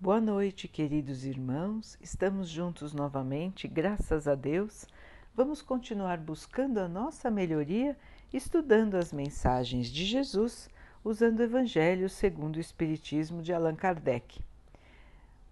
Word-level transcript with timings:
Boa 0.00 0.20
noite, 0.20 0.68
queridos 0.68 1.24
irmãos. 1.24 1.98
Estamos 2.00 2.48
juntos 2.48 2.92
novamente, 2.92 3.66
graças 3.66 4.28
a 4.28 4.36
Deus. 4.36 4.86
Vamos 5.34 5.60
continuar 5.60 6.18
buscando 6.18 6.78
a 6.78 6.86
nossa 6.86 7.28
melhoria, 7.32 7.98
estudando 8.32 8.94
as 8.94 9.12
mensagens 9.12 9.88
de 9.88 10.04
Jesus, 10.04 10.70
usando 11.02 11.40
o 11.40 11.42
Evangelho 11.42 12.08
segundo 12.08 12.58
o 12.58 12.60
Espiritismo 12.60 13.42
de 13.42 13.52
Allan 13.52 13.74
Kardec. 13.74 14.40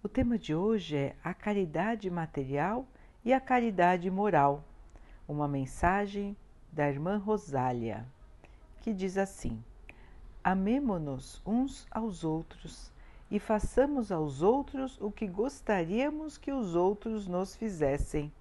O 0.01 0.07
tema 0.07 0.37
de 0.37 0.55
hoje 0.55 0.95
é 0.95 1.15
a 1.21 1.33
caridade 1.33 2.09
material 2.09 2.87
e 3.25 3.33
a 3.33 3.41
caridade 3.41 4.09
moral. 4.09 4.63
Uma 5.27 5.49
mensagem 5.49 6.37
da 6.71 6.87
irmã 6.87 7.17
Rosália, 7.17 8.07
que 8.79 8.93
diz 8.93 9.17
assim: 9.17 9.61
Amemo-nos 10.41 11.41
uns 11.45 11.85
aos 11.91 12.23
outros 12.23 12.95
e 13.29 13.39
façamos 13.39 14.11
aos 14.11 14.41
outros 14.41 14.97
o 15.01 15.11
que 15.11 15.27
gostaríamos 15.27 16.37
que 16.37 16.51
os 16.51 16.75
outros 16.75 17.27
nos 17.27 17.55
fizessem. 17.55 18.31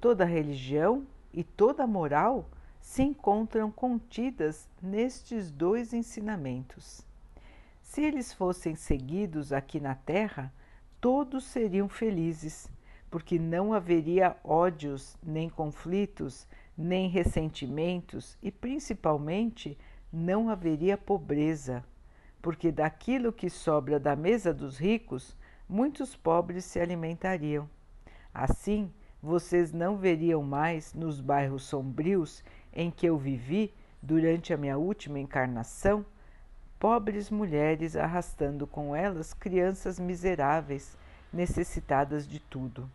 Toda 0.00 0.24
religião 0.24 1.06
e 1.32 1.44
toda 1.44 1.86
moral 1.86 2.48
se 2.80 3.02
encontram 3.02 3.70
contidas 3.70 4.68
nestes 4.80 5.50
dois 5.50 5.92
ensinamentos. 5.92 7.02
Se 7.82 8.02
eles 8.02 8.32
fossem 8.32 8.74
seguidos 8.74 9.52
aqui 9.52 9.80
na 9.80 9.94
Terra, 9.94 10.52
todos 11.00 11.44
seriam 11.44 11.88
felizes, 11.88 12.70
porque 13.10 13.38
não 13.38 13.72
haveria 13.72 14.36
ódios, 14.44 15.16
nem 15.22 15.48
conflitos, 15.48 16.46
nem 16.76 17.08
ressentimentos 17.08 18.38
e, 18.42 18.50
principalmente, 18.50 19.76
não 20.12 20.48
haveria 20.48 20.96
pobreza 20.96 21.84
porque 22.40 22.70
daquilo 22.70 23.32
que 23.32 23.50
sobra 23.50 23.98
da 23.98 24.14
mesa 24.14 24.52
dos 24.52 24.78
ricos, 24.78 25.36
muitos 25.68 26.14
pobres 26.14 26.64
se 26.64 26.80
alimentariam. 26.80 27.68
Assim, 28.32 28.92
vocês 29.22 29.72
não 29.72 29.96
veriam 29.96 30.42
mais 30.42 30.94
nos 30.94 31.20
bairros 31.20 31.64
sombrios 31.64 32.42
em 32.72 32.90
que 32.90 33.06
eu 33.06 33.18
vivi 33.18 33.74
durante 34.00 34.52
a 34.52 34.56
minha 34.56 34.78
última 34.78 35.18
encarnação 35.18 36.04
pobres 36.78 37.28
mulheres 37.28 37.96
arrastando 37.96 38.66
com 38.66 38.94
elas 38.94 39.34
crianças 39.34 39.98
miseráveis, 39.98 40.96
necessitadas 41.32 42.26
de 42.26 42.38
tudo. 42.38 42.88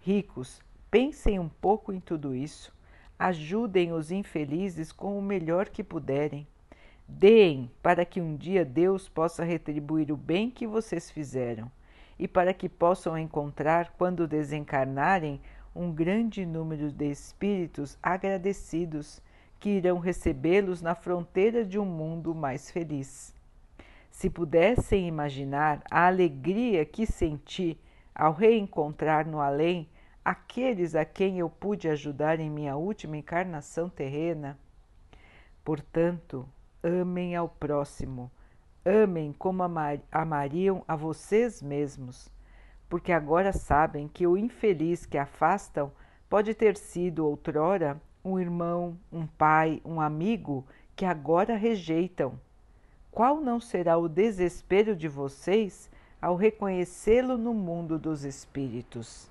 Ricos, 0.00 0.60
pensem 0.90 1.38
um 1.38 1.48
pouco 1.48 1.92
em 1.92 2.00
tudo 2.00 2.34
isso, 2.34 2.72
ajudem 3.18 3.92
os 3.92 4.10
infelizes 4.10 4.90
com 4.90 5.18
o 5.18 5.22
melhor 5.22 5.68
que 5.68 5.84
puderem 5.84 6.46
Deem 7.08 7.70
para 7.82 8.04
que 8.04 8.20
um 8.20 8.36
dia 8.36 8.64
Deus 8.64 9.08
possa 9.08 9.44
retribuir 9.44 10.10
o 10.10 10.16
bem 10.16 10.50
que 10.50 10.66
vocês 10.66 11.10
fizeram 11.10 11.70
e 12.18 12.26
para 12.26 12.52
que 12.52 12.68
possam 12.68 13.16
encontrar, 13.16 13.94
quando 13.96 14.26
desencarnarem, 14.26 15.40
um 15.74 15.92
grande 15.92 16.44
número 16.46 16.90
de 16.90 17.10
espíritos 17.10 17.98
agradecidos 18.02 19.20
que 19.60 19.70
irão 19.70 19.98
recebê-los 19.98 20.80
na 20.80 20.94
fronteira 20.94 21.64
de 21.64 21.78
um 21.78 21.84
mundo 21.84 22.34
mais 22.34 22.70
feliz. 22.70 23.34
Se 24.10 24.30
pudessem 24.30 25.06
imaginar 25.06 25.82
a 25.90 26.06
alegria 26.06 26.84
que 26.84 27.06
senti 27.06 27.78
ao 28.14 28.32
reencontrar 28.32 29.26
no 29.26 29.40
além 29.40 29.88
aqueles 30.24 30.94
a 30.94 31.04
quem 31.04 31.38
eu 31.38 31.50
pude 31.50 31.88
ajudar 31.88 32.40
em 32.40 32.50
minha 32.50 32.76
última 32.76 33.16
encarnação 33.16 33.88
terrena. 33.88 34.58
Portanto, 35.62 36.48
amem 36.86 37.34
ao 37.34 37.48
próximo, 37.48 38.30
amem 38.84 39.32
como 39.32 39.64
amariam 40.12 40.84
a 40.86 40.94
vocês 40.94 41.60
mesmos, 41.60 42.30
porque 42.88 43.10
agora 43.10 43.52
sabem 43.52 44.06
que 44.06 44.24
o 44.24 44.36
infeliz 44.36 45.04
que 45.04 45.18
afastam 45.18 45.90
pode 46.28 46.54
ter 46.54 46.76
sido 46.76 47.26
outrora 47.26 48.00
um 48.24 48.38
irmão, 48.38 48.96
um 49.12 49.26
pai, 49.26 49.82
um 49.84 50.00
amigo 50.00 50.64
que 50.94 51.04
agora 51.04 51.56
rejeitam. 51.56 52.38
Qual 53.10 53.40
não 53.40 53.58
será 53.58 53.98
o 53.98 54.08
desespero 54.08 54.94
de 54.94 55.08
vocês 55.08 55.90
ao 56.22 56.36
reconhecê-lo 56.36 57.36
no 57.36 57.52
mundo 57.52 57.98
dos 57.98 58.24
espíritos? 58.24 59.28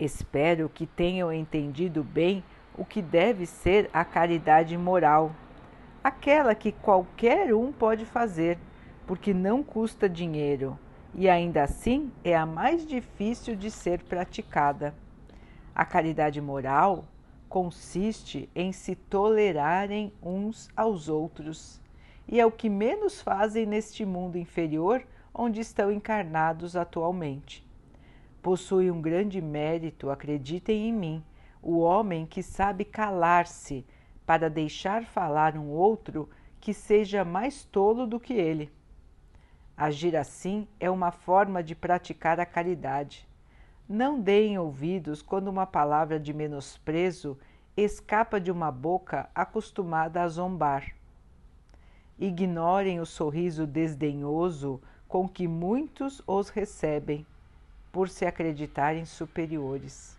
Espero 0.00 0.70
que 0.70 0.86
tenham 0.86 1.30
entendido 1.30 2.02
bem 2.02 2.42
o 2.76 2.84
que 2.84 3.02
deve 3.02 3.44
ser 3.44 3.90
a 3.92 4.04
caridade 4.04 4.76
moral 4.76 5.34
aquela 6.06 6.54
que 6.54 6.70
qualquer 6.70 7.52
um 7.52 7.72
pode 7.72 8.04
fazer, 8.04 8.60
porque 9.08 9.34
não 9.34 9.60
custa 9.60 10.08
dinheiro 10.08 10.78
e 11.12 11.28
ainda 11.28 11.64
assim 11.64 12.12
é 12.22 12.36
a 12.36 12.46
mais 12.46 12.86
difícil 12.86 13.56
de 13.56 13.72
ser 13.72 14.04
praticada. 14.04 14.94
A 15.74 15.84
caridade 15.84 16.40
moral 16.40 17.06
consiste 17.48 18.48
em 18.54 18.70
se 18.70 18.94
tolerarem 18.94 20.12
uns 20.22 20.68
aos 20.76 21.08
outros 21.08 21.82
e 22.28 22.38
é 22.38 22.46
o 22.46 22.52
que 22.52 22.68
menos 22.68 23.20
fazem 23.20 23.66
neste 23.66 24.06
mundo 24.06 24.38
inferior 24.38 25.04
onde 25.34 25.60
estão 25.60 25.90
encarnados 25.90 26.76
atualmente. 26.76 27.66
Possui 28.40 28.92
um 28.92 29.02
grande 29.02 29.40
mérito, 29.40 30.08
acreditem 30.08 30.88
em 30.88 30.92
mim, 30.92 31.24
o 31.60 31.78
homem 31.80 32.24
que 32.24 32.44
sabe 32.44 32.84
calar-se 32.84 33.84
para 34.26 34.50
deixar 34.50 35.04
falar 35.04 35.56
um 35.56 35.68
outro 35.68 36.28
que 36.60 36.74
seja 36.74 37.24
mais 37.24 37.64
tolo 37.64 38.06
do 38.06 38.18
que 38.18 38.34
ele. 38.34 38.72
Agir 39.76 40.16
assim 40.16 40.66
é 40.80 40.90
uma 40.90 41.12
forma 41.12 41.62
de 41.62 41.74
praticar 41.74 42.40
a 42.40 42.44
caridade. 42.44 43.28
Não 43.88 44.20
deem 44.20 44.58
ouvidos 44.58 45.22
quando 45.22 45.48
uma 45.48 45.64
palavra 45.64 46.18
de 46.18 46.32
menosprezo 46.32 47.38
escapa 47.76 48.40
de 48.40 48.50
uma 48.50 48.72
boca 48.72 49.28
acostumada 49.34 50.22
a 50.22 50.28
zombar. 50.28 50.94
Ignorem 52.18 52.98
o 52.98 53.06
sorriso 53.06 53.66
desdenhoso 53.66 54.80
com 55.06 55.28
que 55.28 55.46
muitos 55.46 56.22
os 56.26 56.48
recebem, 56.48 57.24
por 57.92 58.08
se 58.08 58.26
acreditarem 58.26 59.04
superiores. 59.04 60.18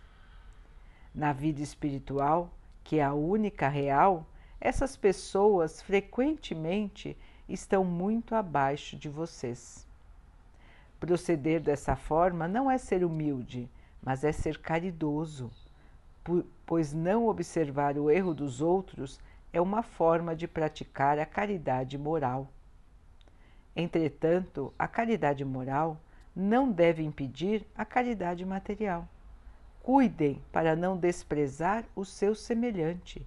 Na 1.14 1.32
vida 1.32 1.60
espiritual, 1.60 2.50
que 2.88 3.00
é 3.00 3.04
a 3.04 3.12
única 3.12 3.68
real, 3.68 4.26
essas 4.58 4.96
pessoas 4.96 5.82
frequentemente 5.82 7.14
estão 7.46 7.84
muito 7.84 8.34
abaixo 8.34 8.96
de 8.96 9.10
vocês. 9.10 9.86
Proceder 10.98 11.60
dessa 11.60 11.94
forma 11.94 12.48
não 12.48 12.70
é 12.70 12.78
ser 12.78 13.04
humilde, 13.04 13.68
mas 14.02 14.24
é 14.24 14.32
ser 14.32 14.56
caridoso, 14.56 15.50
pois 16.64 16.94
não 16.94 17.28
observar 17.28 17.98
o 17.98 18.10
erro 18.10 18.32
dos 18.32 18.62
outros 18.62 19.20
é 19.52 19.60
uma 19.60 19.82
forma 19.82 20.34
de 20.34 20.48
praticar 20.48 21.18
a 21.18 21.26
caridade 21.26 21.98
moral. 21.98 22.48
Entretanto, 23.76 24.72
a 24.78 24.88
caridade 24.88 25.44
moral 25.44 26.00
não 26.34 26.72
deve 26.72 27.02
impedir 27.02 27.66
a 27.76 27.84
caridade 27.84 28.46
material. 28.46 29.06
Cuidem 29.88 30.38
para 30.52 30.76
não 30.76 30.98
desprezar 30.98 31.82
o 31.96 32.04
seu 32.04 32.34
semelhante. 32.34 33.26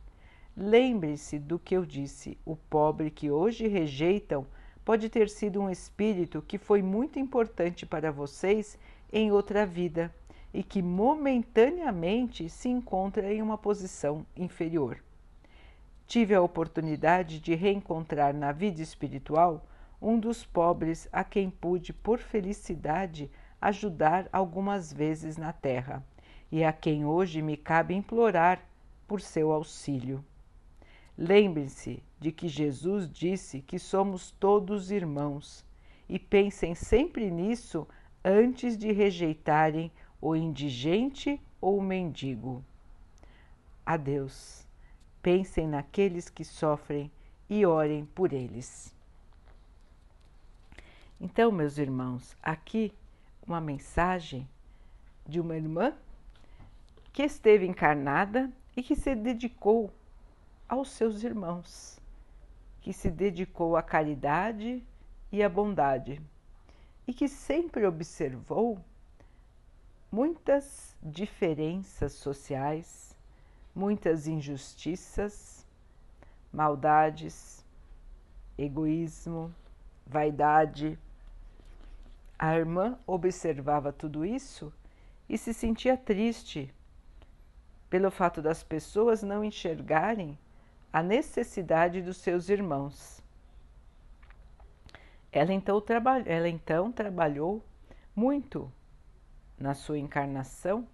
Lembre-se 0.55 1.39
do 1.39 1.57
que 1.57 1.75
eu 1.75 1.83
disse: 1.83 2.37
o 2.45 2.55
pobre 2.55 3.09
que 3.09 3.31
hoje 3.31 3.67
rejeitam 3.67 4.45
pode 4.85 5.09
ter 5.09 5.27
sido 5.27 5.59
um 5.59 5.71
espírito 5.71 6.39
que 6.39 6.59
foi 6.59 6.83
muito 6.83 7.17
importante 7.17 7.83
para 7.83 8.11
vocês 8.11 8.77
em 9.11 9.31
outra 9.31 9.65
vida 9.65 10.13
e 10.53 10.61
que 10.61 10.83
momentaneamente 10.83 12.47
se 12.47 12.69
encontra 12.69 13.33
em 13.33 13.41
uma 13.41 13.57
posição 13.57 14.23
inferior. 14.37 15.03
Tive 16.05 16.35
a 16.35 16.43
oportunidade 16.43 17.39
de 17.39 17.55
reencontrar 17.55 18.35
na 18.35 18.51
vida 18.51 18.83
espiritual 18.83 19.65
um 19.99 20.19
dos 20.19 20.45
pobres 20.45 21.09
a 21.11 21.23
quem 21.23 21.49
pude, 21.49 21.91
por 21.91 22.19
felicidade, 22.19 23.31
ajudar 23.59 24.29
algumas 24.31 24.93
vezes 24.93 25.37
na 25.37 25.51
Terra 25.51 26.05
e 26.51 26.63
a 26.63 26.73
quem 26.73 27.05
hoje 27.05 27.41
me 27.41 27.55
cabe 27.55 27.93
implorar 27.93 28.61
por 29.07 29.21
seu 29.21 29.51
auxílio. 29.51 30.23
Lembrem-se 31.17 32.03
de 32.19 32.31
que 32.31 32.47
Jesus 32.47 33.09
disse 33.09 33.61
que 33.61 33.79
somos 33.79 34.31
todos 34.31 34.91
irmãos 34.91 35.65
e 36.09 36.19
pensem 36.19 36.75
sempre 36.75 37.31
nisso 37.31 37.87
antes 38.23 38.77
de 38.77 38.91
rejeitarem 38.91 39.91
o 40.19 40.35
indigente 40.35 41.41
ou 41.59 41.77
o 41.77 41.81
mendigo. 41.81 42.63
Adeus. 43.85 44.67
Pensem 45.21 45.67
naqueles 45.67 46.29
que 46.29 46.43
sofrem 46.43 47.11
e 47.49 47.65
orem 47.65 48.05
por 48.05 48.33
eles. 48.33 48.93
Então, 51.19 51.51
meus 51.51 51.77
irmãos, 51.77 52.35
aqui 52.41 52.91
uma 53.45 53.61
mensagem 53.61 54.47
de 55.27 55.39
uma 55.39 55.55
irmã 55.55 55.93
que 57.13 57.23
esteve 57.23 57.67
encarnada 57.67 58.51
e 58.75 58.81
que 58.81 58.95
se 58.95 59.13
dedicou 59.15 59.91
aos 60.67 60.89
seus 60.91 61.23
irmãos, 61.23 61.99
que 62.79 62.93
se 62.93 63.11
dedicou 63.11 63.75
à 63.75 63.83
caridade 63.83 64.83
e 65.31 65.43
à 65.43 65.49
bondade. 65.49 66.21
e 67.07 67.13
que 67.13 67.27
sempre 67.27 67.85
observou 67.85 68.79
muitas 70.11 70.95
diferenças 71.01 72.13
sociais, 72.13 73.17
muitas 73.75 74.27
injustiças, 74.27 75.65
maldades, 76.53 77.65
egoísmo, 78.57 79.53
vaidade. 80.05 80.97
A 82.37 82.55
irmã 82.55 82.97
observava 83.05 83.91
tudo 83.91 84.23
isso 84.23 84.71
e 85.27 85.37
se 85.37 85.53
sentia 85.53 85.97
triste 85.97 86.73
pelo 87.91 88.09
fato 88.09 88.41
das 88.41 88.63
pessoas 88.63 89.21
não 89.21 89.43
enxergarem 89.43 90.39
a 90.93 91.03
necessidade 91.03 92.01
dos 92.01 92.15
seus 92.15 92.47
irmãos. 92.47 93.21
Ela 95.29 95.51
então, 95.51 95.83
ela 96.25 96.47
então 96.47 96.89
trabalhou 96.89 97.61
muito 98.15 98.71
na 99.59 99.73
sua 99.73 99.99
encarnação 99.99 100.87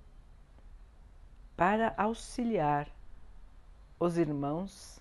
para 1.56 1.94
auxiliar 1.96 2.90
os 4.00 4.18
irmãos 4.18 5.00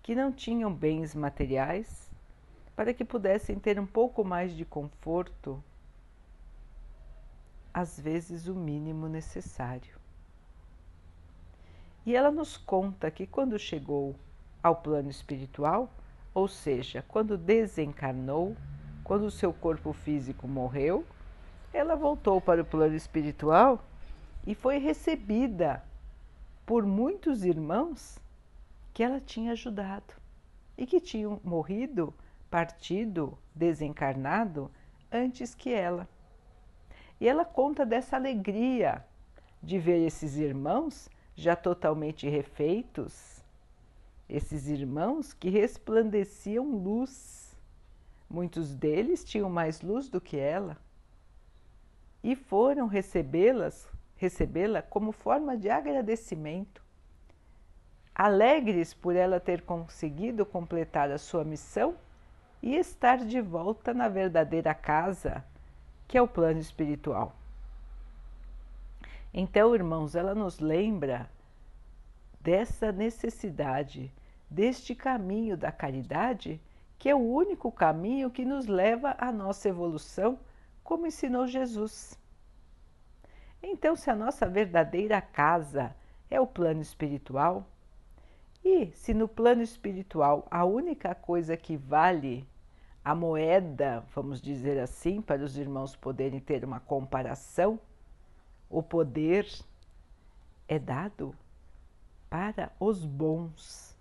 que 0.00 0.14
não 0.14 0.32
tinham 0.32 0.72
bens 0.72 1.16
materiais, 1.16 2.08
para 2.76 2.94
que 2.94 3.04
pudessem 3.04 3.58
ter 3.58 3.78
um 3.80 3.86
pouco 3.86 4.24
mais 4.24 4.52
de 4.56 4.64
conforto, 4.64 5.62
às 7.74 7.98
vezes 7.98 8.46
o 8.46 8.54
mínimo 8.54 9.08
necessário. 9.08 9.97
E 12.08 12.16
ela 12.16 12.30
nos 12.30 12.56
conta 12.56 13.10
que 13.10 13.26
quando 13.26 13.58
chegou 13.58 14.16
ao 14.62 14.76
plano 14.76 15.10
espiritual, 15.10 15.92
ou 16.32 16.48
seja, 16.48 17.04
quando 17.06 17.36
desencarnou, 17.36 18.56
quando 19.04 19.24
o 19.24 19.30
seu 19.30 19.52
corpo 19.52 19.92
físico 19.92 20.48
morreu, 20.48 21.04
ela 21.70 21.94
voltou 21.94 22.40
para 22.40 22.62
o 22.62 22.64
plano 22.64 22.94
espiritual 22.94 23.84
e 24.46 24.54
foi 24.54 24.78
recebida 24.78 25.84
por 26.64 26.86
muitos 26.86 27.44
irmãos 27.44 28.18
que 28.94 29.02
ela 29.02 29.20
tinha 29.20 29.52
ajudado 29.52 30.14
e 30.78 30.86
que 30.86 31.02
tinham 31.02 31.38
morrido, 31.44 32.14
partido, 32.48 33.36
desencarnado 33.54 34.70
antes 35.12 35.54
que 35.54 35.74
ela. 35.74 36.08
E 37.20 37.28
ela 37.28 37.44
conta 37.44 37.84
dessa 37.84 38.16
alegria 38.16 39.04
de 39.62 39.78
ver 39.78 40.06
esses 40.06 40.38
irmãos 40.38 41.10
já 41.38 41.54
totalmente 41.54 42.28
refeitos, 42.28 43.44
esses 44.28 44.66
irmãos 44.66 45.32
que 45.32 45.48
resplandeciam 45.48 46.68
luz. 46.68 47.56
Muitos 48.28 48.74
deles 48.74 49.24
tinham 49.24 49.48
mais 49.48 49.80
luz 49.80 50.08
do 50.08 50.20
que 50.20 50.36
ela 50.36 50.76
e 52.24 52.34
foram 52.34 52.88
recebê-las, 52.88 53.88
recebê-la 54.16 54.82
como 54.82 55.12
forma 55.12 55.56
de 55.56 55.70
agradecimento. 55.70 56.82
Alegres 58.12 58.92
por 58.92 59.14
ela 59.14 59.38
ter 59.38 59.62
conseguido 59.62 60.44
completar 60.44 61.08
a 61.12 61.18
sua 61.18 61.44
missão 61.44 61.94
e 62.60 62.74
estar 62.74 63.18
de 63.18 63.40
volta 63.40 63.94
na 63.94 64.08
verdadeira 64.08 64.74
casa, 64.74 65.44
que 66.08 66.18
é 66.18 66.20
o 66.20 66.26
plano 66.26 66.58
espiritual. 66.58 67.37
Então, 69.32 69.74
irmãos, 69.74 70.14
ela 70.14 70.34
nos 70.34 70.58
lembra 70.58 71.30
dessa 72.40 72.90
necessidade, 72.90 74.12
deste 74.50 74.94
caminho 74.94 75.56
da 75.56 75.70
caridade, 75.70 76.60
que 76.98 77.08
é 77.08 77.14
o 77.14 77.18
único 77.18 77.70
caminho 77.70 78.30
que 78.30 78.44
nos 78.44 78.66
leva 78.66 79.14
à 79.18 79.30
nossa 79.30 79.68
evolução 79.68 80.38
como 80.82 81.06
ensinou 81.06 81.46
Jesus. 81.46 82.18
Então, 83.62 83.94
se 83.94 84.10
a 84.10 84.16
nossa 84.16 84.46
verdadeira 84.48 85.20
casa 85.20 85.94
é 86.30 86.40
o 86.40 86.46
plano 86.46 86.80
espiritual, 86.80 87.66
e 88.64 88.90
se 88.92 89.14
no 89.14 89.28
plano 89.28 89.62
espiritual 89.62 90.46
a 90.50 90.64
única 90.64 91.14
coisa 91.14 91.56
que 91.56 91.76
vale 91.76 92.48
a 93.04 93.14
moeda, 93.14 94.04
vamos 94.14 94.40
dizer 94.40 94.78
assim, 94.78 95.20
para 95.20 95.42
os 95.42 95.56
irmãos 95.56 95.94
poderem 95.94 96.40
ter 96.40 96.64
uma 96.64 96.80
comparação, 96.80 97.78
o 98.68 98.82
poder 98.82 99.48
é 100.66 100.78
dado 100.78 101.34
para 102.28 102.72
os 102.78 103.04
bons, 103.04 103.96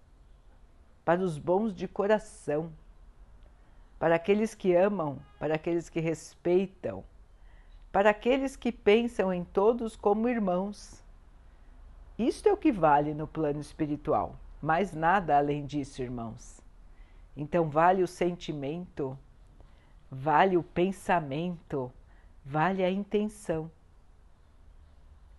para 1.05 1.21
os 1.21 1.37
bons 1.37 1.73
de 1.73 1.87
coração 1.87 2.71
para 3.99 4.15
aqueles 4.15 4.53
que 4.53 4.75
amam, 4.75 5.19
para 5.39 5.55
aqueles 5.55 5.89
que 5.89 5.99
respeitam, 5.99 7.03
para 7.91 8.11
aqueles 8.11 8.55
que 8.55 8.71
pensam 8.71 9.33
em 9.33 9.43
todos 9.43 9.95
como 9.95 10.29
irmãos. 10.29 11.03
Isto 12.17 12.49
é 12.49 12.53
o 12.53 12.57
que 12.57 12.71
vale 12.71 13.13
no 13.13 13.27
plano 13.27 13.59
espiritual, 13.59 14.35
mais 14.61 14.93
nada 14.93 15.37
além 15.37 15.65
disso, 15.65 16.01
irmãos. 16.01 16.61
Então, 17.35 17.69
vale 17.69 18.03
o 18.03 18.07
sentimento, 18.07 19.17
vale 20.09 20.57
o 20.57 20.63
pensamento, 20.63 21.91
vale 22.45 22.83
a 22.83 22.91
intenção. 22.91 23.69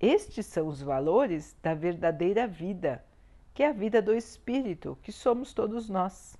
Estes 0.00 0.46
são 0.46 0.68
os 0.68 0.80
valores 0.80 1.56
da 1.60 1.74
verdadeira 1.74 2.46
vida, 2.46 3.04
que 3.52 3.62
é 3.64 3.68
a 3.68 3.72
vida 3.72 4.00
do 4.00 4.14
espírito, 4.14 4.96
que 5.02 5.10
somos 5.10 5.52
todos 5.52 5.88
nós. 5.88 6.38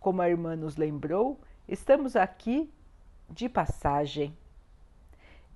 Como 0.00 0.20
a 0.20 0.28
irmã 0.28 0.56
nos 0.56 0.76
lembrou, 0.76 1.38
estamos 1.68 2.16
aqui 2.16 2.68
de 3.28 3.48
passagem. 3.48 4.36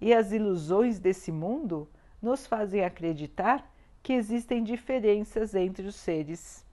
E 0.00 0.14
as 0.14 0.30
ilusões 0.30 1.00
desse 1.00 1.32
mundo 1.32 1.88
nos 2.22 2.46
fazem 2.46 2.84
acreditar 2.84 3.68
que 4.02 4.12
existem 4.12 4.62
diferenças 4.62 5.54
entre 5.54 5.86
os 5.86 5.96
seres. 5.96 6.64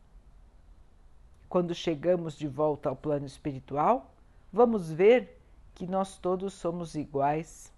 Quando 1.49 1.73
chegamos 1.73 2.37
de 2.37 2.47
volta 2.47 2.89
ao 2.89 2.95
plano 2.95 3.25
espiritual, 3.25 4.13
vamos 4.53 4.91
ver 4.91 5.41
que 5.73 5.87
nós 5.87 6.17
todos 6.17 6.53
somos 6.53 6.93
iguais, 6.93 7.73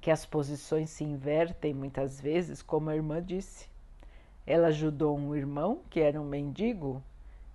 que 0.00 0.10
as 0.10 0.24
posições 0.24 0.90
se 0.90 1.04
invertem 1.04 1.74
muitas 1.74 2.20
vezes, 2.20 2.62
como 2.62 2.90
a 2.90 2.96
irmã 2.96 3.22
disse. 3.22 3.68
Ela 4.46 4.68
ajudou 4.68 5.16
um 5.16 5.34
irmão 5.34 5.80
que 5.90 6.00
era 6.00 6.20
um 6.20 6.24
mendigo 6.24 7.02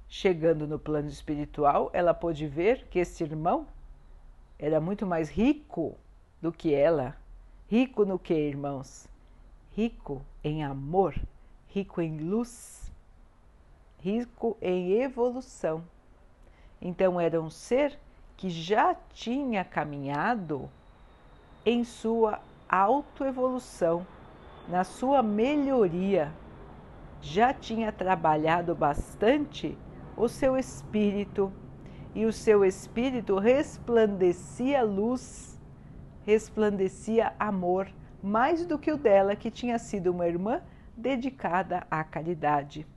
Chegando 0.07 0.67
no 0.67 0.77
plano 0.77 1.09
espiritual, 1.09 1.89
ela 1.91 2.13
pôde 2.13 2.47
ver 2.47 2.87
que 2.89 2.99
esse 2.99 3.23
irmão 3.23 3.67
era 4.57 4.79
muito 4.79 5.05
mais 5.05 5.29
rico 5.29 5.97
do 6.41 6.51
que 6.51 6.73
ela. 6.73 7.17
Rico 7.67 8.05
no 8.05 8.19
que, 8.19 8.33
irmãos? 8.33 9.07
Rico 9.71 10.23
em 10.43 10.63
amor, 10.63 11.15
rico 11.67 11.99
em 12.01 12.17
luz, 12.17 12.91
rico 13.99 14.55
em 14.61 15.01
evolução. 15.01 15.83
Então, 16.81 17.19
era 17.19 17.41
um 17.41 17.49
ser 17.49 17.97
que 18.37 18.49
já 18.49 18.95
tinha 19.13 19.65
caminhado 19.65 20.69
em 21.65 21.83
sua 21.83 22.39
autoevolução, 22.69 24.05
na 24.67 24.83
sua 24.83 25.23
melhoria, 25.23 26.31
já 27.21 27.53
tinha 27.53 27.91
trabalhado 27.91 28.75
bastante 28.75 29.77
o 30.15 30.27
seu 30.27 30.55
espírito, 30.55 31.51
e 32.13 32.25
o 32.25 32.31
seu 32.31 32.63
espírito 32.63 33.37
resplandecia 33.37 34.83
luz, 34.83 35.59
resplandecia 36.25 37.33
amor, 37.37 37.89
mais 38.23 38.65
do 38.65 38.79
que 38.79 38.91
o 38.91 38.97
dela, 38.97 39.35
que 39.35 39.51
tinha 39.51 39.77
sido 39.77 40.11
uma 40.11 40.27
irmã 40.27 40.61
dedicada 40.95 41.85
à 41.91 42.03
caridade. 42.03 42.87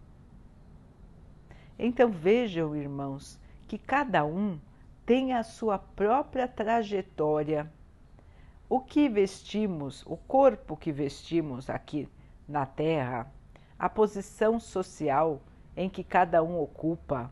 Então 1.79 2.11
vejam, 2.11 2.77
irmãos, 2.77 3.39
que 3.67 3.79
cada 3.79 4.25
um 4.25 4.59
tem 5.05 5.33
a 5.33 5.43
sua 5.43 5.79
própria 5.79 6.47
trajetória. 6.47 7.71
O 8.69 8.81
que 8.81 9.09
vestimos, 9.09 10.05
o 10.07 10.17
corpo 10.17 10.77
que 10.77 10.93
vestimos 10.93 11.71
aqui 11.71 12.09
na 12.47 12.67
Terra, 12.67 13.33
a 13.79 13.89
posição 13.89 14.61
social 14.61 15.41
em 15.77 15.89
que 15.89 16.05
cada 16.05 16.43
um 16.43 16.61
ocupa. 16.61 17.31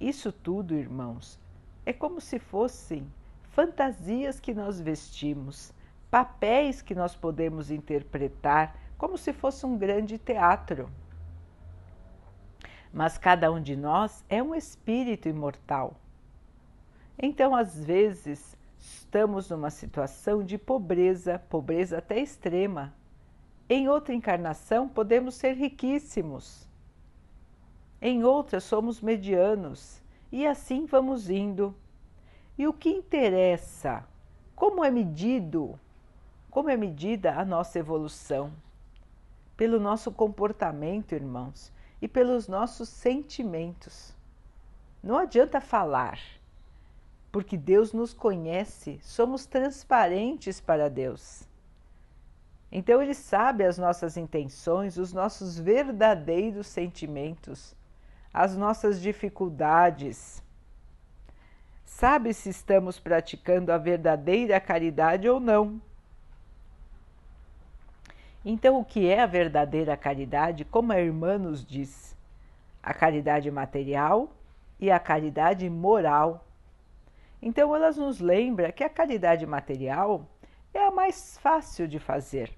Isso 0.00 0.32
tudo, 0.32 0.74
irmãos, 0.74 1.38
é 1.84 1.92
como 1.92 2.20
se 2.20 2.38
fossem 2.38 3.06
fantasias 3.50 4.38
que 4.38 4.54
nós 4.54 4.80
vestimos, 4.80 5.72
papéis 6.10 6.80
que 6.80 6.94
nós 6.94 7.14
podemos 7.14 7.70
interpretar, 7.70 8.76
como 8.96 9.18
se 9.18 9.32
fosse 9.32 9.66
um 9.66 9.76
grande 9.76 10.16
teatro. 10.16 10.88
Mas 12.92 13.18
cada 13.18 13.52
um 13.52 13.60
de 13.60 13.76
nós 13.76 14.24
é 14.28 14.42
um 14.42 14.54
espírito 14.54 15.28
imortal. 15.28 15.94
Então, 17.18 17.54
às 17.54 17.84
vezes, 17.84 18.56
estamos 18.78 19.50
numa 19.50 19.70
situação 19.70 20.42
de 20.42 20.56
pobreza, 20.56 21.38
pobreza 21.38 21.98
até 21.98 22.18
extrema. 22.20 22.94
Em 23.68 23.88
outra 23.88 24.14
encarnação, 24.14 24.88
podemos 24.88 25.34
ser 25.34 25.54
riquíssimos 25.54 26.68
em 28.00 28.22
outras 28.22 28.62
somos 28.62 29.00
medianos, 29.00 30.00
e 30.30 30.46
assim 30.46 30.86
vamos 30.86 31.28
indo. 31.28 31.74
E 32.56 32.66
o 32.66 32.72
que 32.72 32.88
interessa? 32.88 34.06
Como 34.54 34.84
é 34.84 34.90
medido? 34.90 35.78
Como 36.48 36.70
é 36.70 36.76
medida 36.76 37.34
a 37.34 37.44
nossa 37.44 37.78
evolução? 37.78 38.52
Pelo 39.56 39.80
nosso 39.80 40.12
comportamento, 40.12 41.12
irmãos, 41.12 41.72
e 42.00 42.06
pelos 42.06 42.46
nossos 42.46 42.88
sentimentos. 42.88 44.14
Não 45.02 45.18
adianta 45.18 45.60
falar, 45.60 46.20
porque 47.30 47.56
Deus 47.56 47.92
nos 47.92 48.12
conhece, 48.12 48.98
somos 49.02 49.46
transparentes 49.46 50.60
para 50.60 50.88
Deus. 50.88 51.42
Então 52.70 53.02
Ele 53.02 53.14
sabe 53.14 53.64
as 53.64 53.78
nossas 53.78 54.16
intenções, 54.16 54.96
os 54.96 55.12
nossos 55.12 55.58
verdadeiros 55.58 56.66
sentimentos, 56.66 57.74
as 58.32 58.56
nossas 58.56 59.00
dificuldades 59.00 60.42
sabe 61.98 62.32
se 62.32 62.50
estamos 62.50 63.00
praticando 63.00 63.72
a 63.72 63.78
verdadeira 63.78 64.60
caridade 64.60 65.28
ou 65.28 65.40
não. 65.40 65.80
Então, 68.44 68.78
o 68.78 68.84
que 68.84 69.08
é 69.10 69.20
a 69.20 69.26
verdadeira 69.26 69.96
caridade? 69.96 70.64
Como 70.64 70.92
a 70.92 71.00
irmã 71.00 71.36
nos 71.36 71.66
diz, 71.66 72.16
a 72.80 72.94
caridade 72.94 73.50
material 73.50 74.30
e 74.78 74.92
a 74.92 74.98
caridade 75.00 75.68
moral. 75.68 76.44
Então, 77.40 77.74
elas 77.74 77.96
nos 77.96 78.20
lembram 78.20 78.72
que 78.72 78.82
a 78.82 78.90
caridade 78.90 79.46
material 79.46 80.28
é 80.74 80.86
a 80.86 80.90
mais 80.90 81.38
fácil 81.38 81.86
de 81.86 81.98
fazer. 81.98 82.52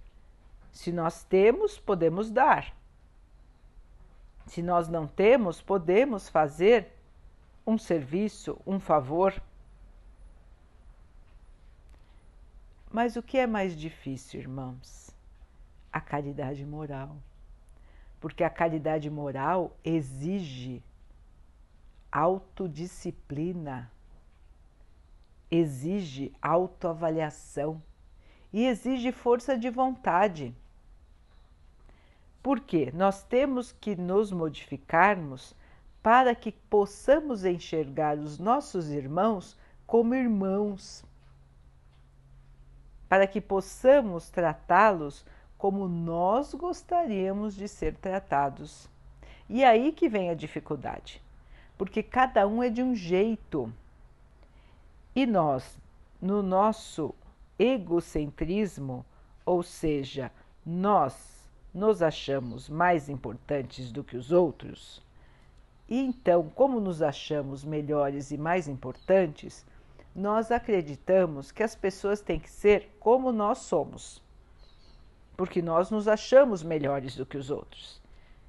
Se 0.73 0.91
nós 0.93 1.25
temos, 1.25 1.79
podemos 1.79 2.31
dar. 2.31 2.75
Se 4.47 4.63
nós 4.63 4.89
não 4.89 5.07
temos, 5.07 5.61
podemos 5.61 6.29
fazer 6.29 6.93
um 7.67 7.79
serviço, 7.79 8.61
um 8.67 8.81
favor. 8.81 9.41
Mas 12.91 13.17
o 13.17 13.23
que 13.23 13.39
é 13.39 13.47
mais 13.47 13.77
difícil, 13.77 14.41
irmãos? 14.41 15.11
A 15.93 16.01
caridade 16.01 16.65
moral. 16.65 17.17
Porque 18.19 18.43
a 18.43 18.51
caridade 18.51 19.09
moral 19.09 19.77
exige 19.85 20.83
autodisciplina, 22.11 23.91
exige 25.51 26.33
autoavaliação 26.41 27.83
e 28.53 28.67
exige 28.67 29.13
força 29.13 29.59
de 29.59 29.69
vontade. 29.71 30.55
Porque 32.43 32.91
nós 32.93 33.23
temos 33.23 33.73
que 33.73 33.95
nos 33.97 34.33
modificarmos 34.33 35.55
para 36.03 36.35
que 36.35 36.53
possamos 36.53 37.45
enxergar 37.45 38.19
os 38.19 38.39
nossos 38.39 38.91
irmãos 38.91 39.59
como 39.87 40.15
irmãos, 40.15 41.05
para 43.09 43.27
que 43.27 43.41
possamos 43.41 44.31
tratá-los 44.31 45.25
como 45.59 45.87
nós 45.89 46.55
gostaríamos 46.55 47.55
de 47.55 47.69
ser 47.69 47.95
tratados. 47.97 48.89
E 49.49 49.65
aí 49.65 49.93
que 49.93 50.09
vem 50.09 50.31
a 50.31 50.35
dificuldade, 50.35 51.21
porque 51.77 52.03
cada 52.03 52.47
um 52.47 52.63
é 52.63 52.71
de 52.71 52.83
um 52.83 52.95
jeito. 52.95 53.71
E 55.15 55.27
nós, 55.27 55.79
no 56.21 56.43
nosso 56.43 57.15
egocentrismo, 57.59 59.05
ou 59.45 59.63
seja, 59.63 60.31
nós 60.65 61.49
nos 61.73 62.03
achamos 62.03 62.69
mais 62.69 63.09
importantes 63.09 63.93
do 63.93 64.05
que 64.05 64.17
os 64.17 64.33
outros, 64.33 65.03
e 65.89 65.99
então, 65.99 66.49
como 66.55 66.79
nos 66.79 67.03
achamos 67.03 67.65
melhores 67.65 68.31
e 68.31 68.39
mais 68.39 68.69
importantes, 68.69 69.67
nós 70.15 70.53
acreditamos 70.53 71.51
que 71.51 71.65
as 71.65 71.75
pessoas 71.75 72.21
têm 72.21 72.39
que 72.39 72.51
ser 72.51 72.97
como 73.01 73.33
nós 73.33 73.59
somos, 73.59 74.23
porque 75.37 75.61
nós 75.61 75.91
nos 75.91 76.07
achamos 76.07 76.63
melhores 76.63 77.17
do 77.17 77.27
que 77.27 77.37
os 77.37 77.51
outros. 77.51 78.01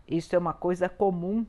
Isso 0.08 0.36
é 0.36 0.40
uma 0.40 0.54
coisa 0.54 0.88
comum 0.88 1.46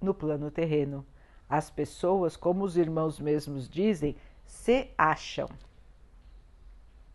no 0.00 0.14
plano 0.14 0.50
terreno. 0.50 1.04
As 1.48 1.70
pessoas, 1.70 2.36
como 2.36 2.64
os 2.64 2.76
irmãos 2.76 3.20
mesmos 3.20 3.68
dizem, 3.68 4.16
se 4.44 4.90
acham. 4.96 5.48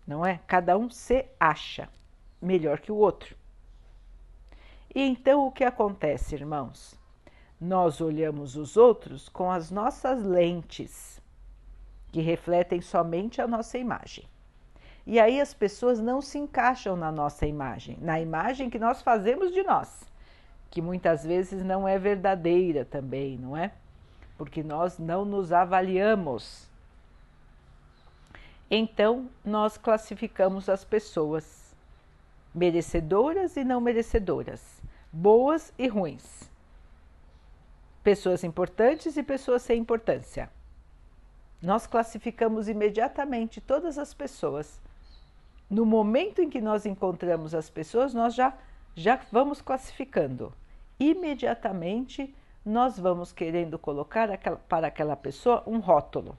Não 0.06 0.26
é? 0.26 0.40
Cada 0.48 0.78
um 0.78 0.90
se 0.90 1.26
acha 1.40 1.90
melhor 2.42 2.80
que 2.80 2.92
o 2.92 2.96
outro. 2.96 3.36
E 4.94 5.02
então 5.02 5.46
o 5.46 5.52
que 5.52 5.64
acontece, 5.64 6.36
irmãos? 6.36 6.98
Nós 7.60 8.02
olhamos 8.02 8.56
os 8.56 8.78
outros 8.78 9.30
com 9.30 9.52
as 9.52 9.70
nossas 9.70 10.24
lentes, 10.24 11.22
que 12.12 12.22
refletem 12.22 12.82
somente 12.82 13.42
a 13.42 13.48
nossa 13.48 13.78
imagem. 13.78 14.26
E 15.06 15.20
aí 15.20 15.42
as 15.42 15.54
pessoas 15.54 16.00
não 16.00 16.22
se 16.22 16.38
encaixam 16.38 16.96
na 16.96 17.12
nossa 17.12 17.46
imagem, 17.46 17.98
na 18.02 18.20
imagem 18.20 18.70
que 18.70 18.80
nós 18.80 19.02
fazemos 19.02 19.52
de 19.52 19.64
nós, 19.64 20.04
que 20.70 20.82
muitas 20.82 21.24
vezes 21.24 21.64
não 21.64 21.88
é 21.88 22.00
verdadeira 22.00 22.86
também, 22.86 23.38
não 23.38 23.56
é? 23.56 23.74
Porque 24.40 24.64
nós 24.64 24.98
não 24.98 25.24
nos 25.24 25.52
avaliamos. 25.52 26.68
Então, 28.72 29.30
nós 29.46 29.78
classificamos 29.78 30.68
as 30.68 30.84
pessoas 30.84 31.76
merecedoras 32.56 33.56
e 33.56 33.64
não 33.64 33.80
merecedoras, 33.80 34.82
boas 35.14 35.72
e 35.78 35.88
ruins 35.88 36.50
pessoas 38.04 38.44
importantes 38.44 39.18
e 39.18 39.22
pessoas 39.24 39.62
sem 39.62 39.80
importância. 39.80 40.50
Nós 41.62 41.86
classificamos 41.86 42.68
imediatamente 42.68 43.60
todas 43.60 44.00
as 44.00 44.14
pessoas. 44.14 44.82
No 45.70 45.86
momento 45.86 46.42
em 46.42 46.50
que 46.50 46.62
nós 46.62 46.88
encontramos 46.88 47.54
as 47.54 47.70
pessoas, 47.70 48.14
nós 48.14 48.34
já, 48.34 48.58
já 48.96 49.20
vamos 49.32 49.62
classificando. 49.62 50.52
Imediatamente 51.00 52.34
nós 52.66 53.00
vamos 53.00 53.32
querendo 53.32 53.80
colocar 53.80 54.30
aquela, 54.30 54.58
para 54.58 54.88
aquela 54.88 55.16
pessoa 55.16 55.64
um 55.66 55.80
rótulo. 55.80 56.38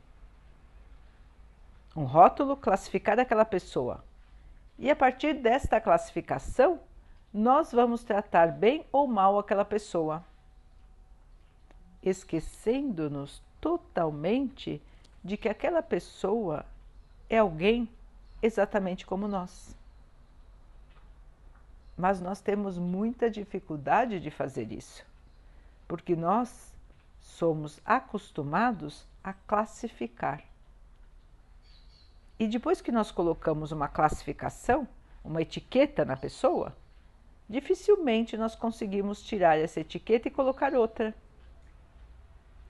Um 1.97 2.05
rótulo, 2.05 2.57
classificar 2.57 3.19
aquela 3.19 3.45
pessoa. 3.45 4.05
E 4.79 4.91
a 4.91 4.97
partir 4.97 5.35
desta 5.35 5.81
classificação, 5.81 6.81
nós 7.33 7.73
vamos 7.73 8.03
tratar 8.03 8.53
bem 8.53 8.85
ou 8.93 9.07
mal 9.07 9.39
aquela 9.39 9.65
pessoa 9.65 10.25
esquecendo-nos 12.03 13.43
totalmente 13.61 14.81
de 15.23 15.37
que 15.37 15.49
aquela 15.49 15.83
pessoa 15.83 16.65
é 17.29 17.39
alguém 17.39 17.89
exatamente 18.43 19.05
como 19.07 19.29
nós. 19.29 19.77
Mas 21.97 22.21
nós 22.21 22.41
temos 22.41 22.79
muita 22.79 23.31
dificuldade 23.31 24.19
de 24.19 24.31
fazer 24.31 24.73
isso, 24.73 25.05
porque 25.91 26.15
nós 26.15 26.73
somos 27.19 27.81
acostumados 27.85 29.05
a 29.25 29.33
classificar. 29.33 30.41
E 32.39 32.47
depois 32.47 32.81
que 32.81 32.93
nós 32.93 33.11
colocamos 33.11 33.73
uma 33.73 33.89
classificação, 33.89 34.87
uma 35.25 35.43
etiqueta 35.43 36.05
na 36.05 36.17
pessoa, 36.17 36.77
dificilmente 37.49 38.37
nós 38.37 38.55
conseguimos 38.55 39.21
tirar 39.21 39.59
essa 39.59 39.81
etiqueta 39.81 40.29
e 40.29 40.31
colocar 40.31 40.75
outra 40.75 41.13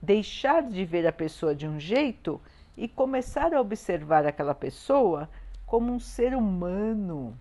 deixar 0.00 0.62
de 0.62 0.82
ver 0.86 1.06
a 1.06 1.12
pessoa 1.12 1.54
de 1.54 1.68
um 1.68 1.78
jeito 1.78 2.40
e 2.74 2.88
começar 2.88 3.52
a 3.52 3.60
observar 3.60 4.24
aquela 4.24 4.54
pessoa 4.54 5.28
como 5.66 5.92
um 5.92 6.00
ser 6.00 6.34
humano. 6.34 7.38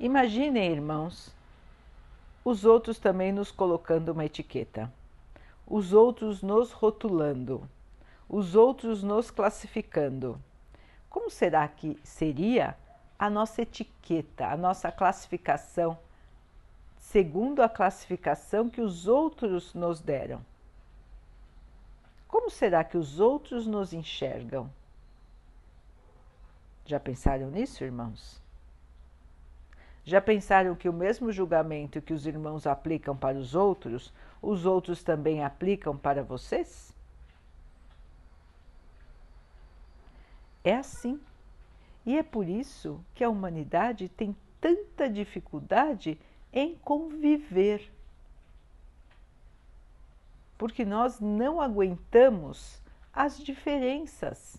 Imaginem, 0.00 0.72
irmãos, 0.72 1.37
os 2.48 2.64
outros 2.64 2.98
também 2.98 3.32
nos 3.32 3.50
colocando 3.50 4.10
uma 4.10 4.24
etiqueta, 4.24 4.92
os 5.66 5.92
outros 5.92 6.42
nos 6.42 6.72
rotulando, 6.72 7.68
os 8.28 8.54
outros 8.54 9.02
nos 9.02 9.30
classificando. 9.30 10.40
Como 11.10 11.30
será 11.30 11.66
que 11.68 11.98
seria 12.02 12.76
a 13.18 13.28
nossa 13.28 13.62
etiqueta, 13.62 14.46
a 14.46 14.56
nossa 14.56 14.90
classificação 14.92 15.98
segundo 16.98 17.62
a 17.62 17.68
classificação 17.70 18.68
que 18.68 18.82
os 18.82 19.06
outros 19.06 19.72
nos 19.72 19.98
deram. 19.98 20.44
Como 22.26 22.50
será 22.50 22.84
que 22.84 22.98
os 22.98 23.18
outros 23.18 23.66
nos 23.66 23.94
enxergam? 23.94 24.70
Já 26.84 27.00
pensaram 27.00 27.50
nisso, 27.50 27.82
irmãos? 27.82 28.42
Já 30.08 30.22
pensaram 30.22 30.74
que 30.74 30.88
o 30.88 30.92
mesmo 30.92 31.30
julgamento 31.30 32.00
que 32.00 32.14
os 32.14 32.26
irmãos 32.26 32.66
aplicam 32.66 33.14
para 33.14 33.36
os 33.36 33.54
outros, 33.54 34.10
os 34.40 34.64
outros 34.64 35.04
também 35.04 35.44
aplicam 35.44 35.98
para 35.98 36.22
vocês? 36.22 36.94
É 40.64 40.76
assim. 40.76 41.20
E 42.06 42.16
é 42.16 42.22
por 42.22 42.48
isso 42.48 43.04
que 43.14 43.22
a 43.22 43.28
humanidade 43.28 44.08
tem 44.08 44.34
tanta 44.58 45.10
dificuldade 45.10 46.18
em 46.54 46.74
conviver. 46.76 47.92
porque 50.56 50.86
nós 50.86 51.20
não 51.20 51.60
aguentamos 51.60 52.80
as 53.12 53.36
diferenças. 53.38 54.56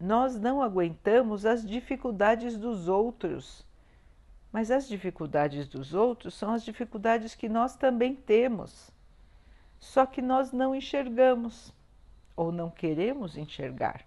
Nós 0.00 0.38
não 0.38 0.62
aguentamos 0.62 1.44
as 1.44 1.66
dificuldades 1.66 2.56
dos 2.56 2.86
outros. 2.86 3.66
Mas 4.52 4.70
as 4.70 4.86
dificuldades 4.86 5.66
dos 5.66 5.94
outros 5.94 6.34
são 6.34 6.52
as 6.52 6.62
dificuldades 6.62 7.34
que 7.34 7.48
nós 7.48 7.74
também 7.74 8.14
temos. 8.14 8.90
Só 9.80 10.04
que 10.04 10.20
nós 10.20 10.52
não 10.52 10.74
enxergamos 10.74 11.72
ou 12.36 12.52
não 12.52 12.70
queremos 12.70 13.36
enxergar 13.36 14.04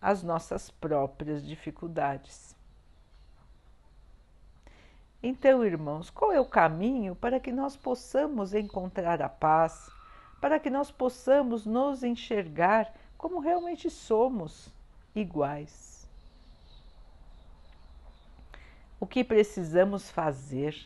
as 0.00 0.22
nossas 0.22 0.70
próprias 0.70 1.44
dificuldades. 1.44 2.54
Então, 5.22 5.64
irmãos, 5.64 6.10
qual 6.10 6.30
é 6.30 6.40
o 6.40 6.44
caminho 6.44 7.16
para 7.16 7.40
que 7.40 7.50
nós 7.50 7.76
possamos 7.76 8.54
encontrar 8.54 9.20
a 9.20 9.28
paz, 9.28 9.90
para 10.40 10.60
que 10.60 10.70
nós 10.70 10.90
possamos 10.90 11.66
nos 11.66 12.04
enxergar 12.04 12.94
como 13.18 13.40
realmente 13.40 13.90
somos, 13.90 14.72
iguais? 15.14 15.95
O 19.06 19.08
que 19.08 19.22
precisamos 19.22 20.10
fazer? 20.10 20.76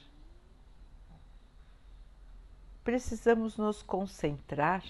Precisamos 2.85 3.57
nos 3.57 3.83
concentrar 3.83 4.85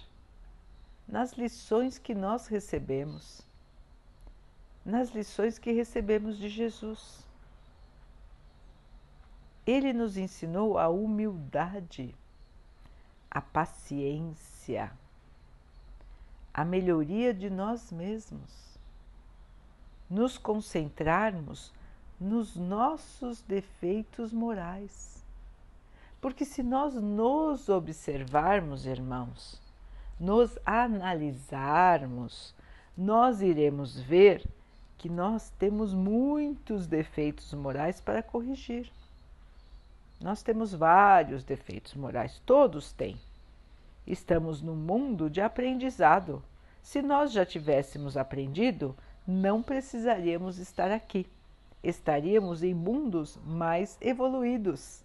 nas 1.06 1.34
lições 1.34 1.96
que 1.96 2.12
nós 2.12 2.48
recebemos, 2.48 3.40
nas 4.84 5.10
lições 5.10 5.60
que 5.60 5.70
recebemos 5.70 6.38
de 6.38 6.48
Jesus. 6.48 7.24
Ele 9.64 9.92
nos 9.92 10.16
ensinou 10.16 10.76
a 10.76 10.88
humildade, 10.88 12.12
a 13.30 13.40
paciência, 13.40 14.90
a 16.52 16.64
melhoria 16.64 17.32
de 17.32 17.48
nós 17.48 17.92
mesmos, 17.92 18.76
nos 20.10 20.36
concentrarmos 20.36 21.72
nos 22.20 22.54
nossos 22.54 23.40
defeitos 23.42 24.32
morais. 24.32 25.24
Porque 26.20 26.44
se 26.44 26.62
nós 26.62 26.94
nos 26.94 27.70
observarmos, 27.70 28.84
irmãos, 28.84 29.58
nos 30.18 30.58
analisarmos, 30.66 32.54
nós 32.94 33.40
iremos 33.40 33.98
ver 33.98 34.44
que 34.98 35.08
nós 35.08 35.48
temos 35.58 35.94
muitos 35.94 36.86
defeitos 36.86 37.54
morais 37.54 38.02
para 38.02 38.22
corrigir. 38.22 38.92
Nós 40.20 40.42
temos 40.42 40.74
vários 40.74 41.42
defeitos 41.42 41.94
morais, 41.94 42.42
todos 42.44 42.92
têm. 42.92 43.16
Estamos 44.06 44.60
num 44.60 44.76
mundo 44.76 45.30
de 45.30 45.40
aprendizado. 45.40 46.42
Se 46.82 47.00
nós 47.00 47.32
já 47.32 47.46
tivéssemos 47.46 48.18
aprendido, 48.18 48.94
não 49.26 49.62
precisaríamos 49.62 50.58
estar 50.58 50.90
aqui. 50.90 51.26
Estaríamos 51.82 52.62
em 52.62 52.74
mundos 52.74 53.38
mais 53.44 53.96
evoluídos. 54.00 55.04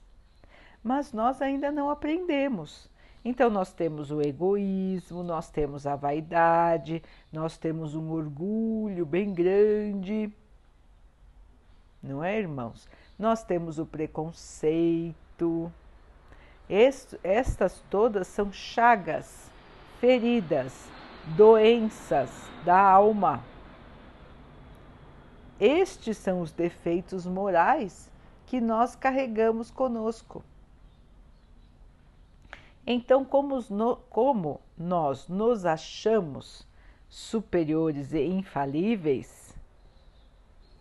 Mas 0.83 1.13
nós 1.13 1.41
ainda 1.41 1.71
não 1.71 1.89
aprendemos. 1.89 2.89
Então, 3.23 3.49
nós 3.49 3.73
temos 3.73 4.11
o 4.11 4.21
egoísmo, 4.21 5.23
nós 5.23 5.49
temos 5.49 5.87
a 5.87 5.95
vaidade, 5.95 7.01
nós 7.33 7.57
temos 7.57 7.95
um 7.95 8.11
orgulho 8.11 9.03
bem 9.03 9.33
grande. 9.33 10.31
Não 12.03 12.23
é, 12.23 12.37
irmãos? 12.37 12.87
Nós 13.17 13.43
temos 13.43 13.79
o 13.79 13.85
preconceito. 13.85 15.71
estas 17.23 17.83
todas 17.89 18.27
são 18.27 18.53
chagas, 18.53 19.49
feridas, 19.99 20.87
doenças 21.35 22.29
da 22.63 22.79
alma. 22.79 23.43
Estes 25.59 26.17
são 26.17 26.41
os 26.41 26.51
defeitos 26.51 27.25
morais 27.25 28.11
que 28.45 28.59
nós 28.59 28.95
carregamos 28.95 29.71
conosco. 29.71 30.43
Então, 32.85 33.25
como, 33.25 33.63
no, 33.69 33.95
como 34.09 34.61
nós 34.77 35.27
nos 35.27 35.65
achamos 35.65 36.67
superiores 37.09 38.13
e 38.13 38.23
infalíveis, 38.23 39.55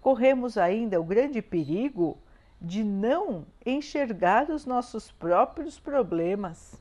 corremos 0.01 0.59
ainda 0.59 1.01
o 1.01 1.05
grande 1.05 1.41
perigo 1.41 2.19
de 2.61 2.85
não 2.85 3.47
enxergar 3.65 4.51
os 4.51 4.67
nossos 4.67 5.11
próprios 5.11 5.79
problemas, 5.79 6.79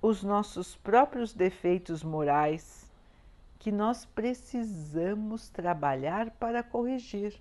os 0.00 0.22
nossos 0.22 0.76
próprios 0.76 1.34
defeitos 1.34 2.02
morais, 2.02 2.85
que 3.58 3.72
nós 3.72 4.04
precisamos 4.04 5.48
trabalhar 5.48 6.30
para 6.32 6.62
corrigir. 6.62 7.40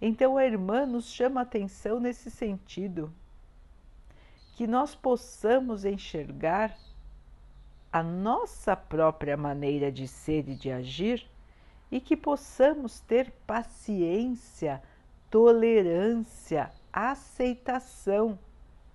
Então 0.00 0.36
a 0.36 0.44
irmã 0.44 0.84
nos 0.84 1.06
chama 1.06 1.40
atenção 1.40 1.98
nesse 1.98 2.30
sentido, 2.30 3.12
que 4.56 4.66
nós 4.66 4.94
possamos 4.94 5.84
enxergar 5.84 6.76
a 7.92 8.02
nossa 8.02 8.76
própria 8.76 9.36
maneira 9.36 9.90
de 9.90 10.06
ser 10.08 10.48
e 10.48 10.54
de 10.54 10.70
agir 10.70 11.26
e 11.90 12.00
que 12.00 12.16
possamos 12.16 12.98
ter 13.00 13.30
paciência, 13.46 14.82
tolerância, 15.30 16.72
aceitação 16.92 18.38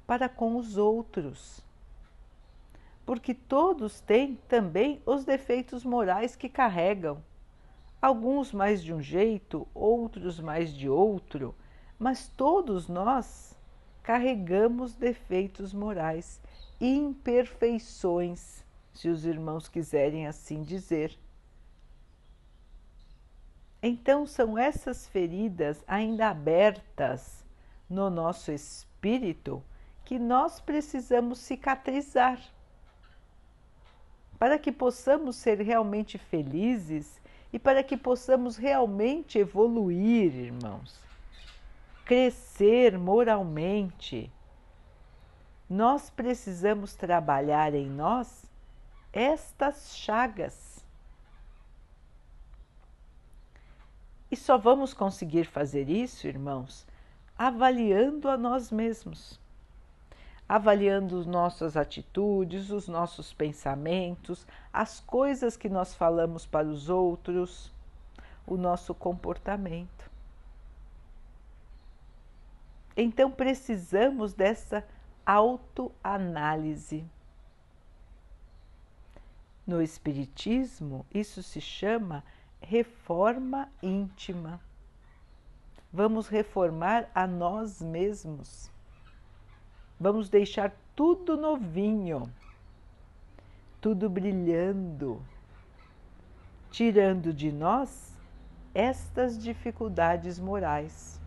para 0.06 0.28
com 0.28 0.58
os 0.58 0.76
outros. 0.78 1.64
Porque 3.10 3.34
todos 3.34 4.00
têm 4.00 4.36
também 4.48 5.02
os 5.04 5.26
defeitos 5.26 5.84
morais 5.84 6.36
que 6.36 6.48
carregam 6.48 7.24
alguns 8.00 8.54
mais 8.54 8.84
de 8.84 8.94
um 8.94 9.02
jeito, 9.02 9.68
outros 9.74 10.40
mais 10.40 10.72
de 10.72 10.88
outro, 10.88 11.56
mas 11.98 12.28
todos 12.28 12.88
nós 12.88 13.58
carregamos 14.04 14.94
defeitos 14.94 15.74
morais, 15.74 16.40
imperfeições, 16.80 18.64
se 18.94 19.10
os 19.10 19.26
irmãos 19.26 19.68
quiserem 19.68 20.28
assim 20.28 20.62
dizer. 20.62 21.18
Então, 23.82 24.28
são 24.28 24.56
essas 24.56 25.08
feridas 25.08 25.84
ainda 25.88 26.30
abertas 26.30 27.44
no 27.90 28.08
nosso 28.08 28.52
espírito 28.52 29.64
que 30.06 30.20
nós 30.20 30.60
precisamos 30.60 31.40
cicatrizar 31.40 32.40
para 34.40 34.58
que 34.58 34.72
possamos 34.72 35.36
ser 35.36 35.62
realmente 35.62 36.18
felizes 36.18 37.22
e 37.52 37.60
para 37.60 37.84
que 37.84 37.98
possamos 37.98 38.56
realmente 38.56 39.38
evoluir, 39.38 40.34
irmãos, 40.34 40.98
crescer 42.06 42.98
moralmente, 42.98 44.32
nós 45.70 46.10
precisamos 46.10 46.96
trabalhar 46.96 47.76
em 47.76 47.88
nós 47.90 48.46
estas 49.12 49.98
chagas. 49.98 50.86
E 54.32 54.38
só 54.38 54.58
vamos 54.58 54.94
conseguir 54.94 55.46
fazer 55.46 55.90
isso, 55.90 56.28
irmãos, 56.28 56.88
avaliando 57.38 58.30
a 58.30 58.38
nós 58.38 58.72
mesmos 58.72 59.40
avaliando 60.50 61.24
nossas 61.28 61.78
atitudes, 61.78 62.72
os 62.72 62.88
nossos 62.88 63.32
pensamentos, 63.32 64.48
as 64.74 65.00
coisas 65.00 65.56
que 65.56 65.70
nós 65.70 65.94
falamos 65.94 66.44
para 66.44 66.68
os 66.68 66.90
outros, 66.90 67.72
o 68.48 68.58
nosso 68.58 68.96
comportamento. 68.96 70.10
Então 72.98 73.30
precisamos 73.30 74.34
dessa 74.34 74.84
autoanálise. 75.24 77.06
No 79.68 79.84
Espiritismo, 79.84 81.06
isso 81.14 81.44
se 81.44 81.62
chama 81.62 82.24
reforma 82.60 83.70
íntima. 83.84 84.60
Vamos 85.94 86.28
reformar 86.28 87.08
a 87.14 87.28
nós 87.28 87.80
mesmos. 87.80 88.72
Vamos 90.00 90.30
deixar 90.30 90.74
tudo 90.96 91.36
novinho, 91.36 92.32
tudo 93.82 94.10
brilhando, 94.10 95.22
tirando 96.72 97.34
de 97.34 97.52
nós 97.52 98.18
estas 98.74 99.38
dificuldades 99.38 100.40
morais. 100.40 101.20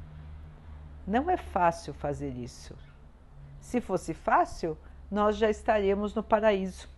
Não 1.07 1.29
é 1.29 1.37
fácil 1.37 1.93
fazer 1.93 2.31
isso. 2.31 2.75
Se 3.61 3.81
fosse 3.81 4.15
fácil, 4.15 4.79
nós 5.11 5.37
já 5.37 5.51
estaríamos 5.51 6.15
no 6.15 6.23
paraíso. 6.23 6.89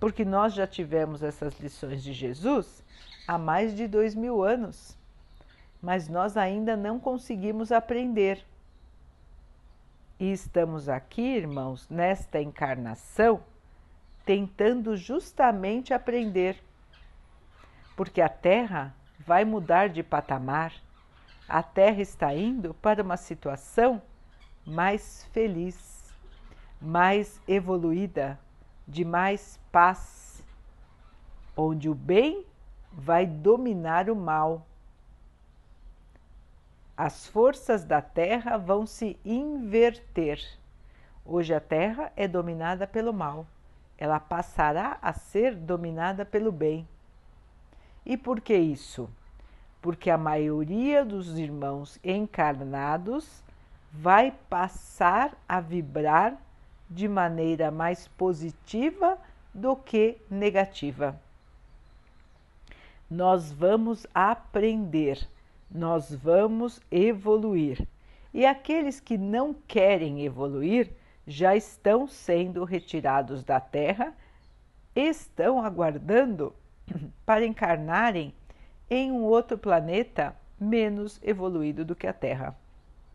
Porque 0.00 0.24
nós 0.24 0.54
já 0.54 0.66
tivemos 0.66 1.22
essas 1.22 1.58
lições 1.60 2.02
de 2.02 2.12
Jesus 2.12 2.82
há 3.28 3.38
mais 3.38 3.76
de 3.76 3.86
dois 3.86 4.14
mil 4.14 4.42
anos, 4.42 4.98
mas 5.80 6.08
nós 6.08 6.36
ainda 6.36 6.76
não 6.76 6.98
conseguimos 6.98 7.70
aprender 7.70 8.44
E 10.18 10.32
estamos 10.32 10.88
aqui, 10.88 11.20
irmãos, 11.20 11.86
nesta 11.90 12.40
encarnação, 12.40 13.42
tentando 14.24 14.96
justamente 14.96 15.92
aprender. 15.92 16.56
Porque 17.94 18.22
a 18.22 18.28
Terra 18.28 18.94
vai 19.26 19.44
mudar 19.44 19.90
de 19.90 20.02
patamar. 20.02 20.72
A 21.46 21.62
Terra 21.62 22.00
está 22.00 22.34
indo 22.34 22.72
para 22.72 23.02
uma 23.02 23.18
situação 23.18 24.00
mais 24.64 25.26
feliz, 25.34 26.14
mais 26.80 27.38
evoluída, 27.46 28.40
de 28.88 29.04
mais 29.04 29.60
paz, 29.70 30.42
onde 31.54 31.90
o 31.90 31.94
bem 31.94 32.46
vai 32.90 33.26
dominar 33.26 34.08
o 34.08 34.16
mal. 34.16 34.66
As 36.96 37.26
forças 37.26 37.84
da 37.84 38.00
Terra 38.00 38.56
vão 38.56 38.86
se 38.86 39.18
inverter. 39.22 40.40
Hoje 41.24 41.52
a 41.52 41.60
Terra 41.60 42.10
é 42.16 42.26
dominada 42.26 42.86
pelo 42.86 43.12
mal, 43.12 43.46
ela 43.98 44.18
passará 44.18 44.98
a 45.02 45.12
ser 45.12 45.54
dominada 45.54 46.24
pelo 46.24 46.50
bem. 46.50 46.88
E 48.04 48.16
por 48.16 48.40
que 48.40 48.56
isso? 48.56 49.10
Porque 49.82 50.08
a 50.08 50.16
maioria 50.16 51.04
dos 51.04 51.38
irmãos 51.38 51.98
encarnados 52.02 53.42
vai 53.92 54.32
passar 54.48 55.36
a 55.48 55.60
vibrar 55.60 56.36
de 56.88 57.08
maneira 57.08 57.70
mais 57.70 58.08
positiva 58.08 59.18
do 59.52 59.76
que 59.76 60.16
negativa. 60.30 61.18
Nós 63.10 63.52
vamos 63.52 64.06
aprender, 64.14 65.28
nós 65.70 66.14
vamos 66.14 66.80
evoluir. 66.90 67.86
E 68.32 68.44
aqueles 68.44 69.00
que 69.00 69.16
não 69.16 69.54
querem 69.54 70.24
evoluir 70.24 70.90
já 71.26 71.56
estão 71.56 72.06
sendo 72.06 72.64
retirados 72.64 73.42
da 73.42 73.58
Terra, 73.58 74.14
estão 74.94 75.62
aguardando 75.62 76.54
para 77.26 77.44
encarnarem 77.44 78.32
em 78.88 79.10
um 79.10 79.22
outro 79.22 79.58
planeta 79.58 80.36
menos 80.58 81.20
evoluído 81.22 81.84
do 81.84 81.96
que 81.96 82.06
a 82.06 82.12
Terra. 82.12 82.56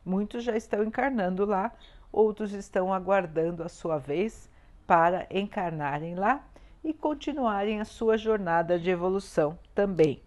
Muitos 0.03 0.43
já 0.43 0.55
estão 0.55 0.83
encarnando 0.83 1.45
lá, 1.45 1.71
outros 2.11 2.53
estão 2.53 2.93
aguardando 2.93 3.63
a 3.63 3.69
sua 3.69 3.97
vez 3.97 4.49
para 4.85 5.25
encarnarem 5.29 6.15
lá 6.15 6.43
e 6.83 6.93
continuarem 6.93 7.79
a 7.79 7.85
sua 7.85 8.17
jornada 8.17 8.77
de 8.77 8.89
evolução 8.89 9.57
também. 9.73 10.21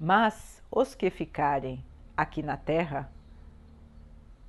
Mas 0.00 0.62
os 0.70 0.94
que 0.94 1.10
ficarem 1.10 1.84
aqui 2.16 2.42
na 2.42 2.56
Terra 2.56 3.10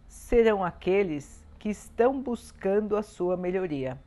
serão 0.08 0.64
aqueles 0.64 1.46
que 1.60 1.70
estão 1.70 2.22
buscando 2.22 2.96
a 2.96 3.04
sua 3.04 3.36
melhoria. 3.36 4.00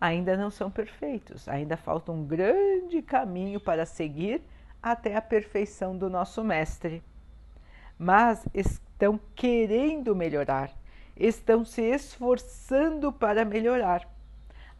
Ainda 0.00 0.36
não 0.36 0.50
são 0.50 0.70
perfeitos, 0.70 1.48
ainda 1.48 1.76
falta 1.76 2.12
um 2.12 2.24
grande 2.24 3.00
caminho 3.00 3.58
para 3.58 3.86
seguir 3.86 4.42
até 4.82 5.16
a 5.16 5.22
perfeição 5.22 5.96
do 5.96 6.10
nosso 6.10 6.44
Mestre 6.44 7.02
mas 8.02 8.48
estão 8.54 9.20
querendo 9.34 10.16
melhorar, 10.16 10.70
estão 11.14 11.66
se 11.66 11.82
esforçando 11.82 13.12
para 13.12 13.44
melhorar. 13.44 14.08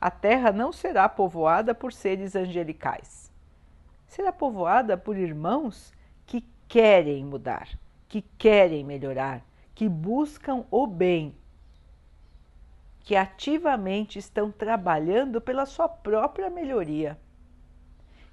A 0.00 0.10
terra 0.10 0.50
não 0.50 0.72
será 0.72 1.06
povoada 1.06 1.74
por 1.74 1.92
seres 1.92 2.34
angelicais. 2.34 3.30
Será 4.06 4.32
povoada 4.32 4.96
por 4.96 5.18
irmãos 5.18 5.92
querem 6.70 7.24
mudar, 7.24 7.68
que 8.08 8.22
querem 8.38 8.84
melhorar, 8.84 9.44
que 9.74 9.88
buscam 9.88 10.64
o 10.70 10.86
bem, 10.86 11.34
que 13.00 13.16
ativamente 13.16 14.20
estão 14.20 14.52
trabalhando 14.52 15.40
pela 15.40 15.66
sua 15.66 15.88
própria 15.88 16.48
melhoria. 16.48 17.18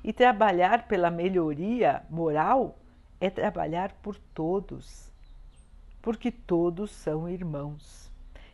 E 0.03 0.13
trabalhar 0.13 0.87
pela 0.87 1.09
melhoria 1.09 2.05
moral 2.11 2.77
é 3.19 3.27
trabalhar 3.27 3.91
por 4.03 4.15
todos, 4.35 5.11
porque 5.99 6.31
todos 6.31 6.91
são 6.91 7.27
irmãos. 7.27 8.11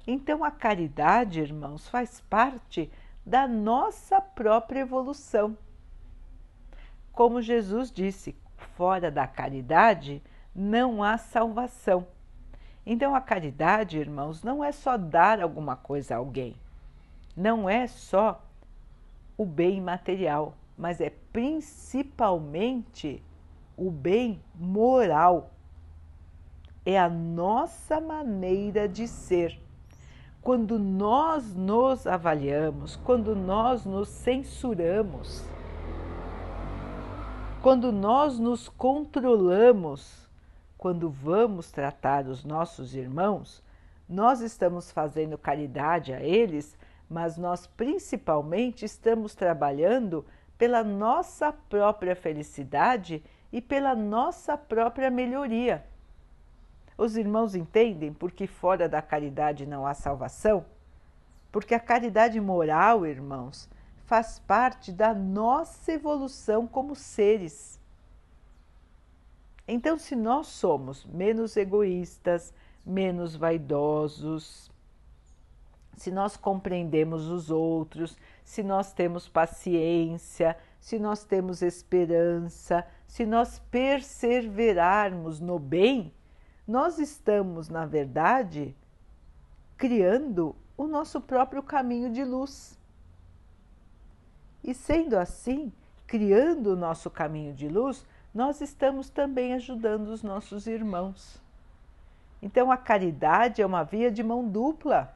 Então 0.08 0.46
a 0.46 0.50
caridade, 0.50 1.41
irmãos, 1.41 1.89
faz 1.89 2.22
parte 2.22 2.89
da 3.26 3.50
nossa 3.50 4.22
própria 4.22 4.80
evolução. 4.80 5.58
Como 7.12 7.41
Jesus 7.41 7.91
disse, 7.91 8.34
fora 8.76 9.12
da 9.12 9.28
caridade 9.28 10.21
não 10.56 11.04
há 11.04 11.17
salvação. 11.17 12.08
Então 12.86 13.15
a 13.15 13.21
caridade, 13.21 13.97
irmãos, 13.97 14.43
não 14.43 14.63
é 14.63 14.71
só 14.71 14.97
dar 14.97 15.41
alguma 15.41 15.76
coisa 15.76 16.15
a 16.15 16.17
alguém, 16.17 16.56
não 17.36 17.69
é 17.69 17.88
só 17.88 18.43
o 19.38 19.45
bem 19.45 19.82
material, 19.82 20.56
mas 20.78 20.99
é 20.99 21.10
principalmente 21.32 23.23
o 23.78 23.89
bem 23.89 24.41
moral. 24.56 25.52
É 26.86 26.99
a 26.99 27.10
nossa 27.10 28.02
maneira 28.02 28.89
de 28.89 29.08
ser. 29.08 29.60
Quando 30.41 30.78
nós 30.78 31.56
nos 31.56 32.06
avaliamos, 32.06 32.97
quando 32.97 33.34
nós 33.34 33.86
nos 33.86 34.10
censuramos, 34.10 35.41
quando 37.63 37.93
nós 37.93 38.39
nos 38.39 38.67
controlamos, 38.67 40.30
quando 40.78 41.10
vamos 41.10 41.71
tratar 41.71 42.28
os 42.28 42.43
nossos 42.43 42.93
irmãos, 42.93 43.63
nós 44.08 44.41
estamos 44.41 44.91
fazendo 44.91 45.38
caridade 45.38 46.12
a 46.12 46.21
eles, 46.21 46.78
mas 47.10 47.38
nós 47.38 47.65
principalmente 47.65 48.84
estamos 48.84 49.34
trabalhando 49.34 50.26
pela 50.58 50.84
nossa 50.84 51.54
própria 51.54 52.17
felicidade 52.17 53.23
e 53.49 53.62
pela 53.62 53.95
nossa 53.95 54.58
própria 54.58 55.10
melhoria. 55.10 55.86
Os 56.97 57.15
irmãos 57.15 57.56
entendem 57.56 58.12
porque 58.12 58.45
fora 58.45 58.89
da 58.89 59.02
caridade 59.02 59.65
não 59.65 59.88
há 59.88 59.93
salvação? 59.93 60.65
Porque 61.49 61.73
a 61.73 61.80
caridade 61.80 62.41
moral, 62.41 63.06
irmãos, 63.06 63.69
faz 64.06 64.39
parte 64.39 64.92
da 64.92 65.13
nossa 65.13 65.92
evolução 65.92 66.68
como 66.68 66.96
seres. 66.96 67.80
Então, 69.68 69.98
se 69.98 70.16
nós 70.16 70.48
somos 70.48 71.06
menos 71.06 71.56
egoístas, 71.56 72.54
menos 72.86 73.36
vaidosos, 73.36 74.70
se 75.96 76.12
nós 76.12 76.36
compreendemos 76.36 77.28
os 77.28 77.50
outros, 77.50 78.18
se 78.44 78.62
nós 78.62 78.92
temos 78.92 79.30
paciência, 79.30 80.58
se 80.80 81.00
nós 81.00 81.24
temos 81.24 81.62
esperança, 81.62 82.86
se 83.08 83.26
nós 83.26 83.60
perseverarmos 83.72 85.39
no 85.39 85.58
bem, 85.58 86.13
nós 86.68 87.00
estamos, 87.00 87.70
na 87.70 87.86
verdade, 87.86 88.76
criando 89.78 90.56
o 90.76 90.88
nosso 90.88 91.22
próprio 91.22 91.62
caminho 91.63 92.12
de 92.12 92.24
luz. 92.24 92.78
E 94.63 94.73
sendo 94.73 95.17
assim, 95.17 95.71
criando 96.08 96.73
o 96.73 96.76
nosso 96.76 97.10
caminho 97.10 97.54
de 97.54 97.67
luz, 97.67 98.06
nós 98.34 98.62
estamos 98.62 99.10
também 99.10 99.54
ajudando 99.54 100.08
os 100.08 100.23
nossos 100.23 100.67
irmãos. 100.67 101.41
Então, 102.41 102.71
a 102.71 102.78
caridade 102.78 103.62
é 103.62 103.65
uma 103.65 103.84
via 103.84 104.12
de 104.12 104.23
mão 104.23 104.47
dupla. 104.47 105.13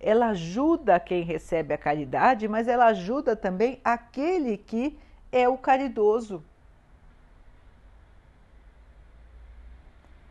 Ela 0.00 0.28
ajuda 0.28 1.00
quem 1.00 1.22
recebe 1.22 1.74
a 1.74 1.78
caridade, 1.78 2.46
mas 2.46 2.68
ela 2.68 2.86
ajuda 2.86 3.34
também 3.34 3.80
aquele 3.84 4.56
que 4.56 4.98
é 5.30 5.48
o 5.48 5.56
caridoso. 5.56 6.42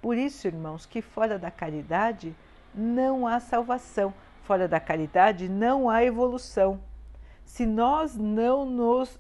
Por 0.02 0.16
isso, 0.16 0.48
irmãos, 0.48 0.86
que 0.86 1.02
fora 1.02 1.38
da 1.38 1.52
caridade 1.52 2.36
não 2.74 3.28
há 3.28 3.40
salvação, 3.40 4.14
fora 4.44 4.68
da 4.68 4.80
caridade 4.80 5.50
não 5.50 5.90
há 5.90 6.04
evolução. 6.04 6.80
Se 7.48 7.66
nós 7.66 8.16
não 8.16 8.64
nos 8.64 9.20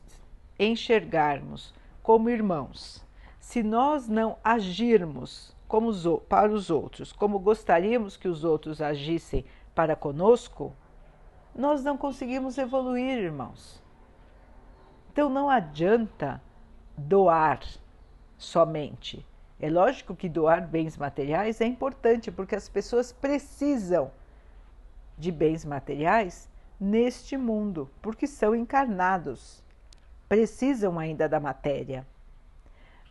enxergarmos 0.59 1.73
como 2.03 2.29
irmãos, 2.29 3.03
se 3.39 3.63
nós 3.63 4.07
não 4.07 4.37
agirmos 4.43 5.55
como 5.67 5.87
os, 5.87 6.05
para 6.29 6.51
os 6.51 6.69
outros, 6.69 7.11
como 7.11 7.39
gostaríamos 7.39 8.15
que 8.15 8.27
os 8.27 8.43
outros 8.43 8.81
agissem 8.81 9.43
para 9.73 9.95
conosco, 9.95 10.71
nós 11.55 11.83
não 11.83 11.97
conseguimos 11.97 12.59
evoluir, 12.59 13.17
irmãos. 13.17 13.81
Então 15.11 15.27
não 15.27 15.49
adianta 15.49 16.39
doar 16.95 17.61
somente 18.37 19.25
é 19.59 19.69
lógico 19.69 20.15
que 20.15 20.29
doar 20.29 20.67
bens 20.67 20.95
materiais 20.97 21.59
é 21.61 21.65
importante 21.65 22.31
porque 22.31 22.55
as 22.55 22.69
pessoas 22.69 23.11
precisam 23.11 24.11
de 25.17 25.31
bens 25.31 25.65
materiais 25.65 26.47
neste 26.79 27.37
mundo, 27.37 27.89
porque 28.01 28.27
são 28.27 28.55
encarnados, 28.55 29.63
precisam 30.29 30.99
ainda 30.99 31.27
da 31.27 31.39
matéria. 31.39 32.05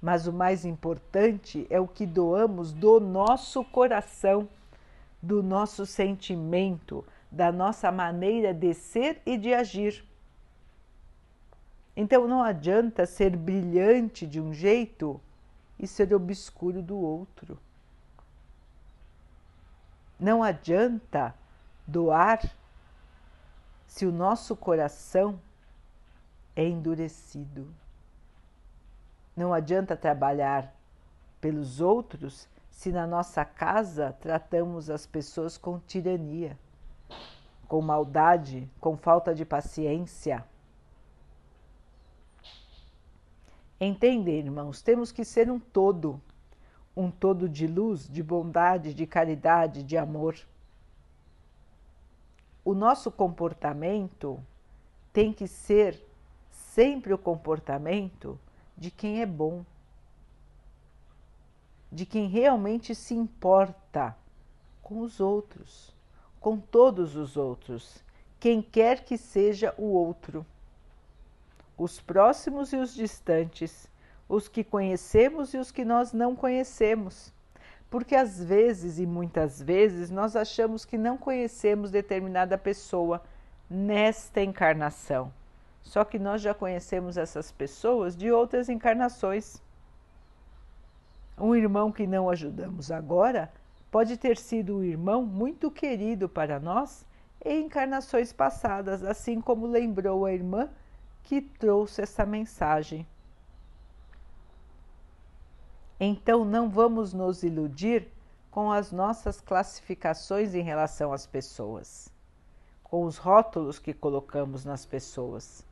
Mas 0.00 0.26
o 0.26 0.32
mais 0.32 0.64
importante 0.64 1.66
é 1.70 1.80
o 1.80 1.88
que 1.88 2.06
doamos 2.06 2.72
do 2.72 3.00
nosso 3.00 3.64
coração, 3.64 4.48
do 5.20 5.42
nosso 5.42 5.86
sentimento, 5.86 7.04
da 7.30 7.50
nossa 7.50 7.90
maneira 7.90 8.54
de 8.54 8.72
ser 8.74 9.20
e 9.26 9.36
de 9.36 9.52
agir. 9.52 10.04
Então 11.96 12.28
não 12.28 12.42
adianta 12.42 13.06
ser 13.06 13.34
brilhante 13.34 14.26
de 14.26 14.40
um 14.40 14.52
jeito 14.52 15.20
e 15.78 15.86
ser 15.86 16.14
obscuro 16.14 16.82
do 16.82 16.96
outro. 16.96 17.58
Não 20.20 20.42
adianta 20.42 21.34
doar 21.86 22.40
se 23.96 24.04
o 24.04 24.12
nosso 24.12 24.54
coração 24.54 25.40
é 26.54 26.62
endurecido. 26.62 27.66
Não 29.34 29.54
adianta 29.54 29.96
trabalhar 29.96 30.70
pelos 31.40 31.80
outros 31.80 32.46
se 32.70 32.92
na 32.92 33.06
nossa 33.06 33.42
casa 33.42 34.14
tratamos 34.20 34.90
as 34.90 35.06
pessoas 35.06 35.56
com 35.56 35.78
tirania, 35.78 36.58
com 37.66 37.80
maldade, 37.80 38.70
com 38.78 38.98
falta 38.98 39.34
de 39.34 39.46
paciência. 39.46 40.44
Entender, 43.80 44.40
irmãos, 44.40 44.82
temos 44.82 45.10
que 45.10 45.24
ser 45.24 45.50
um 45.50 45.58
todo, 45.58 46.20
um 46.94 47.10
todo 47.10 47.48
de 47.48 47.66
luz, 47.66 48.06
de 48.06 48.22
bondade, 48.22 48.92
de 48.92 49.06
caridade, 49.06 49.82
de 49.82 49.96
amor. 49.96 50.36
O 52.66 52.74
nosso 52.74 53.12
comportamento 53.12 54.42
tem 55.12 55.32
que 55.32 55.46
ser 55.46 56.04
sempre 56.50 57.14
o 57.14 57.18
comportamento 57.18 58.36
de 58.76 58.90
quem 58.90 59.22
é 59.22 59.24
bom, 59.24 59.64
de 61.92 62.04
quem 62.04 62.26
realmente 62.26 62.92
se 62.92 63.14
importa 63.14 64.16
com 64.82 64.98
os 64.98 65.20
outros, 65.20 65.94
com 66.40 66.58
todos 66.58 67.14
os 67.14 67.36
outros, 67.36 68.02
quem 68.40 68.60
quer 68.60 69.04
que 69.04 69.16
seja 69.16 69.72
o 69.78 69.84
outro. 69.84 70.44
Os 71.78 72.00
próximos 72.00 72.72
e 72.72 72.76
os 72.78 72.92
distantes, 72.92 73.88
os 74.28 74.48
que 74.48 74.64
conhecemos 74.64 75.54
e 75.54 75.58
os 75.58 75.70
que 75.70 75.84
nós 75.84 76.12
não 76.12 76.34
conhecemos. 76.34 77.32
Porque 77.90 78.14
às 78.14 78.42
vezes 78.42 78.98
e 78.98 79.06
muitas 79.06 79.62
vezes 79.62 80.10
nós 80.10 80.36
achamos 80.36 80.84
que 80.84 80.98
não 80.98 81.16
conhecemos 81.16 81.90
determinada 81.90 82.58
pessoa 82.58 83.22
nesta 83.70 84.42
encarnação 84.42 85.32
só 85.86 86.04
que 86.04 86.18
nós 86.18 86.42
já 86.42 86.52
conhecemos 86.52 87.16
essas 87.16 87.52
pessoas 87.52 88.16
de 88.16 88.30
outras 88.30 88.68
encarnações. 88.68 89.62
Um 91.38 91.54
irmão 91.54 91.92
que 91.92 92.08
não 92.08 92.28
ajudamos 92.28 92.90
agora 92.90 93.52
pode 93.88 94.16
ter 94.16 94.36
sido 94.36 94.78
um 94.78 94.82
irmão 94.82 95.24
muito 95.24 95.70
querido 95.70 96.28
para 96.28 96.58
nós 96.58 97.06
em 97.44 97.66
encarnações 97.66 98.32
passadas, 98.32 99.04
assim 99.04 99.40
como 99.40 99.64
lembrou 99.64 100.26
a 100.26 100.32
irmã 100.32 100.68
que 101.22 101.40
trouxe 101.40 102.02
essa 102.02 102.26
mensagem. 102.26 103.06
Então 105.98 106.44
não 106.44 106.68
vamos 106.68 107.12
nos 107.12 107.42
iludir 107.42 108.08
com 108.50 108.70
as 108.70 108.92
nossas 108.92 109.40
classificações 109.40 110.54
em 110.54 110.62
relação 110.62 111.12
às 111.12 111.26
pessoas, 111.26 112.12
com 112.82 113.04
os 113.04 113.16
rótulos 113.16 113.78
que 113.78 113.92
colocamos 113.92 114.64
nas 114.64 114.84
pessoas 114.86 115.64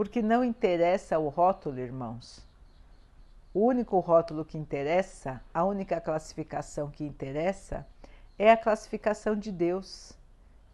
porque 0.00 0.22
não 0.22 0.42
interessa 0.42 1.18
o 1.18 1.28
rótulo, 1.28 1.78
irmãos. 1.78 2.42
O 3.52 3.66
único 3.66 3.98
rótulo 3.98 4.46
que 4.46 4.56
interessa, 4.56 5.42
a 5.52 5.62
única 5.62 6.00
classificação 6.00 6.90
que 6.90 7.04
interessa, 7.04 7.86
é 8.38 8.50
a 8.50 8.56
classificação 8.56 9.36
de 9.36 9.52
Deus. 9.52 10.14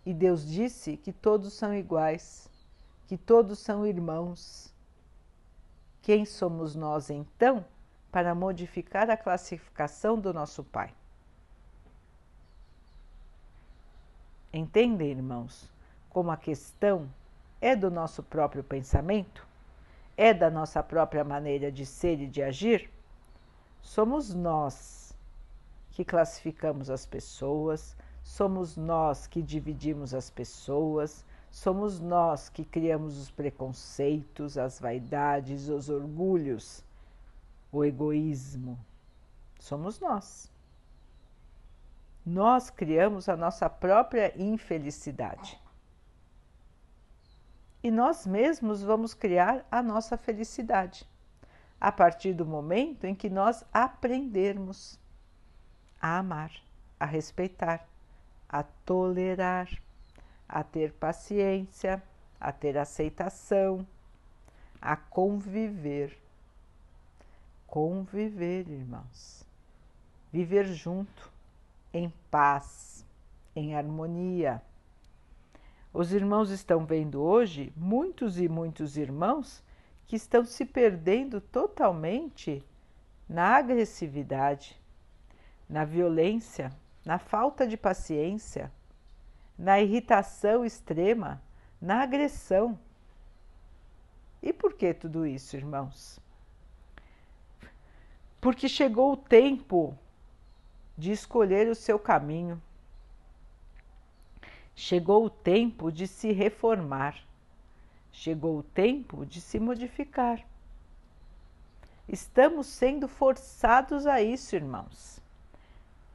E 0.05 0.15
Deus 0.15 0.47
disse 0.47 0.97
que 0.97 1.13
todos 1.13 1.55
são 1.55 1.75
iguais, 1.75 2.49
que 3.09 3.17
todos 3.17 3.59
são 3.59 3.85
irmãos. 3.85 4.73
Quem 6.03 6.25
somos 6.25 6.77
nós 6.77 7.11
então 7.11 7.65
para 8.11 8.35
modificar 8.35 9.11
a 9.11 9.17
classificação 9.17 10.19
do 10.19 10.33
nosso 10.33 10.65
Pai? 10.65 10.93
Entendem, 14.53 15.11
irmãos, 15.11 15.71
como 16.09 16.31
a 16.31 16.37
questão 16.37 17.09
é 17.61 17.77
do 17.77 17.91
nosso 17.91 18.23
próprio 18.23 18.65
pensamento? 18.65 19.47
É 20.17 20.33
da 20.33 20.51
nossa 20.51 20.83
própria 20.83 21.23
maneira 21.23 21.71
de 21.71 21.85
ser 21.85 22.21
e 22.21 22.27
de 22.27 22.43
agir? 22.43 22.91
Somos 23.83 24.33
nós 24.33 25.15
que 25.91 26.05
classificamos 26.05 26.91
as 26.91 27.05
pessoas, 27.05 27.97
somos 28.23 28.77
nós 28.77 29.27
que 29.27 29.43
dividimos 29.43 30.15
as 30.15 30.31
pessoas, 30.31 31.25
somos 31.51 32.01
nós 32.01 32.49
que 32.49 32.65
criamos 32.65 33.19
os 33.19 33.31
preconceitos, 33.31 34.59
as 34.59 34.81
vaidades, 34.81 35.69
os 35.69 35.89
orgulhos, 35.89 36.83
o 37.71 37.85
egoísmo. 37.85 38.79
Somos 39.59 40.01
nós. 40.01 40.51
Nós 42.25 42.71
criamos 42.71 43.29
a 43.29 43.37
nossa 43.37 43.71
própria 43.71 44.33
infelicidade 44.41 45.61
e 47.87 47.91
nós 47.91 48.27
mesmos 48.27 48.83
vamos 48.83 49.15
criar 49.15 49.65
a 49.71 49.81
nossa 49.81 50.17
felicidade 50.17 51.07
a 51.81 51.93
partir 51.93 52.33
do 52.33 52.45
momento 52.45 53.05
em 53.05 53.15
que 53.15 53.31
nós 53.31 53.65
aprendermos 53.73 54.99
a 56.03 56.19
amar, 56.19 56.51
a 56.99 57.05
respeitar, 57.05 57.87
a 58.49 58.65
tolerar, 58.65 59.69
a 60.49 60.65
ter 60.65 60.95
paciência, 60.95 62.03
a 62.41 62.51
ter 62.51 62.77
aceitação, 62.77 63.87
a 64.83 64.97
conviver. 64.97 66.19
Conviver, 67.67 68.69
irmãos. 68.69 69.45
Viver 70.33 70.67
junto, 70.67 71.31
em 71.93 72.13
paz, 72.31 73.05
em 73.55 73.75
harmonia 73.75 74.63
os 75.99 76.13
irmãos 76.13 76.51
estão 76.51 76.85
vendo 76.85 77.23
hoje 77.23 77.73
muitos 77.75 78.39
e 78.39 78.51
muitos 78.51 78.99
irmãos 78.99 79.65
que 80.07 80.15
estão 80.15 80.45
se 80.45 80.67
perdendo 80.67 81.41
totalmente 81.41 82.63
na 83.27 83.57
agressividade, 83.57 84.79
na 85.67 85.87
violência, 85.87 86.71
na 87.03 87.19
falta 87.19 87.67
de 87.67 87.79
paciência, 87.79 88.71
na 89.59 89.81
irritação 89.81 90.67
extrema, 90.67 91.41
na 91.81 92.03
agressão. 92.03 92.79
E 94.43 94.53
por 94.53 94.75
que 94.75 94.93
tudo 94.93 95.27
isso, 95.27 95.57
irmãos? 95.57 96.21
Porque 98.47 98.69
chegou 98.69 99.11
o 99.11 99.17
tempo 99.17 99.99
de 100.97 101.11
escolher 101.11 101.67
o 101.67 101.75
seu 101.75 101.99
caminho, 101.99 102.63
Chegou 104.77 105.25
o 105.25 105.31
tempo 105.31 105.91
de 105.91 106.07
se 106.07 106.31
reformar, 106.31 107.17
chegou 108.13 108.59
o 108.59 108.63
tempo 108.63 109.27
de 109.27 109.41
se 109.41 109.59
modificar. 109.59 110.47
Estamos 112.09 112.69
sendo 112.69 113.09
forçados 113.09 114.07
a 114.07 114.23
isso, 114.23 114.55
irmãos. 114.55 115.19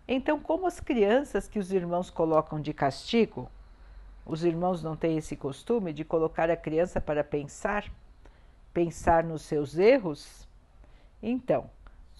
Então, 0.08 0.40
como 0.40 0.68
as 0.68 0.80
crianças 0.80 1.50
que 1.50 1.60
os 1.60 1.74
irmãos 1.74 2.10
colocam 2.10 2.62
de 2.62 2.74
castigo, 2.74 3.52
os 4.26 4.46
irmãos 4.46 4.82
não 4.82 4.96
têm 4.96 5.18
esse 5.18 5.36
costume 5.36 5.92
de 5.92 6.06
colocar 6.06 6.50
a 6.50 6.56
criança 6.56 7.02
para 7.02 7.26
pensar, 7.26 7.92
pensar 8.74 9.22
nos 9.22 9.42
seus 9.42 9.78
erros? 9.78 10.48
Então, 11.22 11.70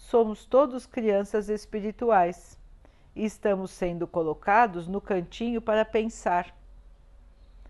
somos 0.02 0.44
todos 0.44 0.84
crianças 0.84 1.48
espirituais 1.48 2.58
e 3.14 3.24
estamos 3.24 3.70
sendo 3.70 4.06
colocados 4.06 4.88
no 4.88 5.00
cantinho 5.00 5.62
para 5.62 5.84
pensar, 5.84 6.54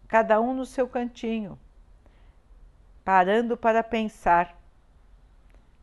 cada 0.09 0.41
um 0.41 0.55
no 0.55 0.65
seu 0.65 0.89
cantinho, 0.89 1.59
parando 3.05 3.57
para 3.57 3.83
pensar. 3.83 4.59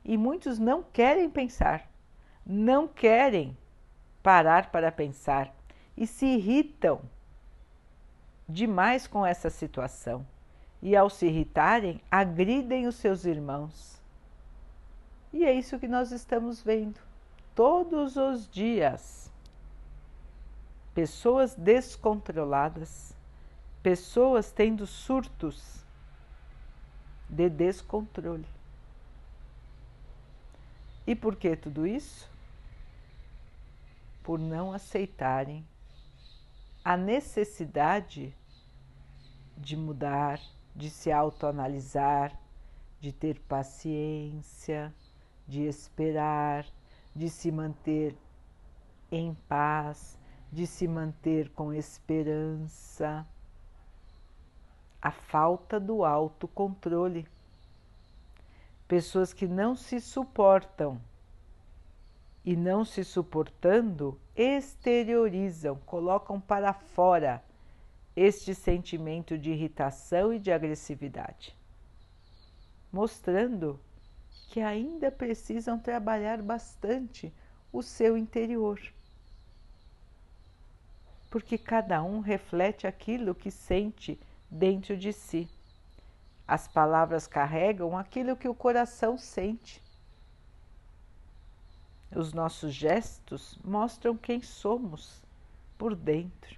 E 0.03 0.17
muitos 0.17 0.57
não 0.57 0.81
querem 0.81 1.29
pensar, 1.29 1.87
não 2.45 2.87
querem 2.87 3.55
parar 4.23 4.71
para 4.71 4.91
pensar 4.91 5.53
e 5.95 6.07
se 6.07 6.25
irritam 6.25 6.99
demais 8.47 9.05
com 9.05 9.25
essa 9.25 9.49
situação. 9.49 10.25
E 10.81 10.95
ao 10.95 11.09
se 11.09 11.27
irritarem, 11.27 12.01
agridem 12.09 12.87
os 12.87 12.95
seus 12.95 13.25
irmãos. 13.25 13.98
E 15.31 15.45
é 15.45 15.53
isso 15.53 15.79
que 15.79 15.87
nós 15.87 16.11
estamos 16.11 16.61
vendo 16.61 16.99
todos 17.53 18.15
os 18.15 18.49
dias 18.49 19.31
pessoas 20.93 21.55
descontroladas, 21.55 23.15
pessoas 23.81 24.51
tendo 24.51 24.87
surtos 24.87 25.85
de 27.29 27.49
descontrole. 27.49 28.47
E 31.05 31.15
por 31.15 31.35
que 31.35 31.55
tudo 31.55 31.85
isso? 31.85 32.29
Por 34.23 34.39
não 34.39 34.73
aceitarem 34.73 35.65
a 36.83 36.97
necessidade 36.97 38.35
de 39.57 39.77
mudar, 39.77 40.39
de 40.75 40.89
se 40.89 41.11
autoanalisar, 41.11 42.37
de 42.99 43.11
ter 43.11 43.39
paciência, 43.41 44.93
de 45.49 45.63
esperar, 45.63 46.65
de 47.15 47.27
se 47.27 47.51
manter 47.51 48.15
em 49.11 49.33
paz, 49.47 50.17
de 50.51 50.67
se 50.67 50.87
manter 50.87 51.49
com 51.49 51.73
esperança. 51.73 53.25
A 55.01 55.11
falta 55.11 55.79
do 55.79 56.05
autocontrole. 56.05 57.27
Pessoas 58.87 59.33
que 59.33 59.47
não 59.47 59.75
se 59.75 59.99
suportam 59.99 61.01
e 62.45 62.55
não 62.55 62.85
se 62.85 63.03
suportando, 63.03 64.19
exteriorizam, 64.35 65.77
colocam 65.85 66.39
para 66.39 66.73
fora 66.73 67.43
este 68.15 68.53
sentimento 68.53 69.37
de 69.37 69.51
irritação 69.51 70.33
e 70.33 70.39
de 70.39 70.51
agressividade, 70.51 71.55
mostrando 72.91 73.79
que 74.49 74.61
ainda 74.61 75.11
precisam 75.11 75.77
trabalhar 75.77 76.41
bastante 76.41 77.31
o 77.71 77.83
seu 77.83 78.17
interior. 78.17 78.81
Porque 81.29 81.55
cada 81.55 82.01
um 82.01 82.19
reflete 82.19 82.87
aquilo 82.87 83.35
que 83.35 83.51
sente 83.51 84.19
dentro 84.49 84.97
de 84.97 85.13
si. 85.13 85.47
As 86.47 86.67
palavras 86.67 87.27
carregam 87.27 87.95
aquilo 87.95 88.35
que 88.35 88.49
o 88.49 88.55
coração 88.55 89.19
sente. 89.19 89.79
Os 92.11 92.33
nossos 92.33 92.73
gestos 92.73 93.59
mostram 93.63 94.17
quem 94.17 94.41
somos 94.41 95.21
por 95.77 95.95
dentro. 95.95 96.57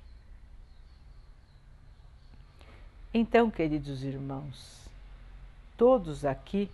Então, 3.14 3.52
queridos 3.52 4.02
irmãos, 4.06 4.88
todos 5.76 6.24
aqui 6.24 6.72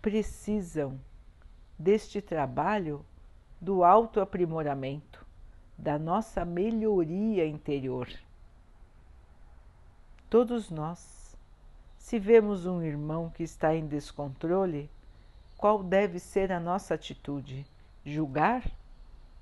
precisam 0.00 1.00
deste 1.78 2.20
trabalho 2.20 3.04
do 3.60 3.84
autoaprimoramento, 3.84 5.26
da 5.76 5.98
nossa 5.98 6.44
melhoria 6.44 7.46
interior. 7.46 8.08
Todos 10.30 10.70
nós, 10.70 11.36
se 11.96 12.18
vemos 12.18 12.66
um 12.66 12.82
irmão 12.82 13.30
que 13.30 13.42
está 13.42 13.74
em 13.74 13.86
descontrole, 13.86 14.90
qual 15.56 15.82
deve 15.82 16.18
ser 16.18 16.52
a 16.52 16.60
nossa 16.60 16.94
atitude? 16.94 17.66
Julgar? 18.04 18.64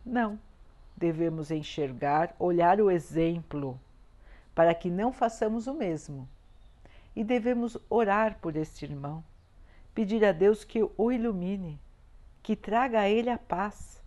Não. 0.04 0.38
Devemos 0.96 1.50
enxergar, 1.50 2.34
olhar 2.38 2.80
o 2.80 2.90
exemplo, 2.90 3.78
para 4.54 4.74
que 4.74 4.88
não 4.88 5.12
façamos 5.12 5.66
o 5.66 5.74
mesmo. 5.74 6.26
E 7.14 7.22
devemos 7.22 7.76
orar 7.90 8.38
por 8.40 8.56
este 8.56 8.86
irmão, 8.86 9.22
pedir 9.96 10.22
a 10.26 10.30
Deus 10.30 10.62
que 10.62 10.86
o 10.98 11.10
ilumine, 11.10 11.80
que 12.42 12.54
traga 12.54 13.00
a 13.00 13.08
ele 13.08 13.30
a 13.30 13.38
paz, 13.38 14.02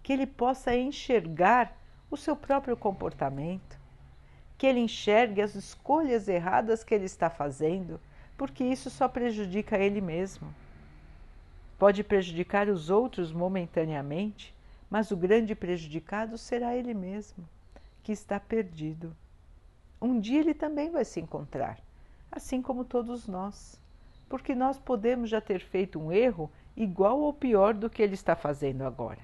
que 0.00 0.12
ele 0.12 0.24
possa 0.24 0.72
enxergar 0.76 1.76
o 2.08 2.16
seu 2.16 2.36
próprio 2.36 2.76
comportamento, 2.76 3.76
que 4.56 4.68
ele 4.68 4.78
enxergue 4.78 5.42
as 5.42 5.56
escolhas 5.56 6.28
erradas 6.28 6.84
que 6.84 6.94
ele 6.94 7.06
está 7.06 7.28
fazendo, 7.28 8.00
porque 8.38 8.62
isso 8.62 8.88
só 8.88 9.08
prejudica 9.08 9.76
ele 9.76 10.00
mesmo. 10.00 10.54
Pode 11.76 12.04
prejudicar 12.04 12.68
os 12.68 12.88
outros 12.88 13.32
momentaneamente, 13.32 14.54
mas 14.88 15.10
o 15.10 15.16
grande 15.16 15.56
prejudicado 15.56 16.38
será 16.38 16.76
ele 16.76 16.94
mesmo, 16.94 17.44
que 18.04 18.12
está 18.12 18.38
perdido. 18.38 19.12
Um 20.00 20.20
dia 20.20 20.38
ele 20.38 20.54
também 20.54 20.88
vai 20.88 21.04
se 21.04 21.18
encontrar, 21.18 21.80
assim 22.30 22.62
como 22.62 22.84
todos 22.84 23.26
nós, 23.26 23.81
porque 24.32 24.54
nós 24.54 24.78
podemos 24.78 25.28
já 25.28 25.42
ter 25.42 25.60
feito 25.60 26.00
um 26.00 26.10
erro 26.10 26.50
igual 26.74 27.20
ou 27.20 27.34
pior 27.34 27.74
do 27.74 27.90
que 27.90 28.02
ele 28.02 28.14
está 28.14 28.34
fazendo 28.34 28.80
agora. 28.80 29.20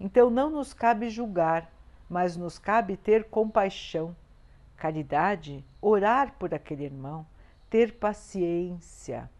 Então 0.00 0.28
não 0.28 0.50
nos 0.50 0.74
cabe 0.74 1.08
julgar, 1.08 1.70
mas 2.10 2.36
nos 2.36 2.58
cabe 2.58 2.96
ter 2.96 3.26
compaixão, 3.26 4.16
caridade, 4.76 5.64
orar 5.80 6.34
por 6.36 6.52
aquele 6.52 6.82
irmão, 6.82 7.24
ter 7.70 7.92
paciência, 7.92 9.30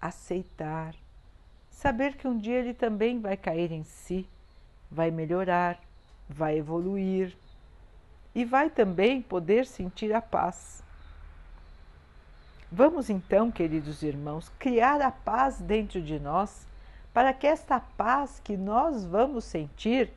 aceitar, 0.00 0.94
saber 1.68 2.16
que 2.16 2.26
um 2.26 2.38
dia 2.38 2.56
ele 2.56 2.72
também 2.72 3.20
vai 3.20 3.36
cair 3.36 3.70
em 3.70 3.84
si, 3.84 4.26
vai 4.90 5.10
melhorar, 5.10 5.78
vai 6.26 6.56
evoluir 6.56 7.36
e 8.34 8.46
vai 8.46 8.70
também 8.70 9.20
poder 9.20 9.66
sentir 9.66 10.14
a 10.14 10.22
paz. 10.22 10.82
Vamos 12.72 13.10
então, 13.10 13.50
queridos 13.50 14.00
irmãos, 14.02 14.48
criar 14.56 15.00
a 15.02 15.10
paz 15.10 15.58
dentro 15.60 16.00
de 16.00 16.20
nós 16.20 16.68
para 17.12 17.32
que 17.32 17.46
esta 17.46 17.80
paz 17.80 18.40
que 18.44 18.56
nós 18.56 19.04
vamos 19.04 19.44
sentir 19.44 20.12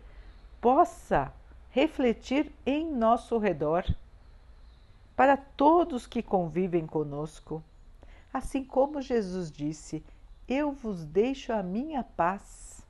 possa 0.61 1.33
refletir 1.71 2.51
em 2.63 2.85
nosso 2.85 3.39
redor, 3.39 3.83
para 5.15 5.35
todos 5.35 6.05
que 6.05 6.21
convivem 6.21 6.85
conosco. 6.85 7.63
Assim 8.31 8.63
como 8.63 9.01
Jesus 9.01 9.51
disse: 9.51 10.03
Eu 10.47 10.71
vos 10.71 11.03
deixo 11.03 11.51
a 11.51 11.63
minha 11.63 12.03
paz. 12.03 12.85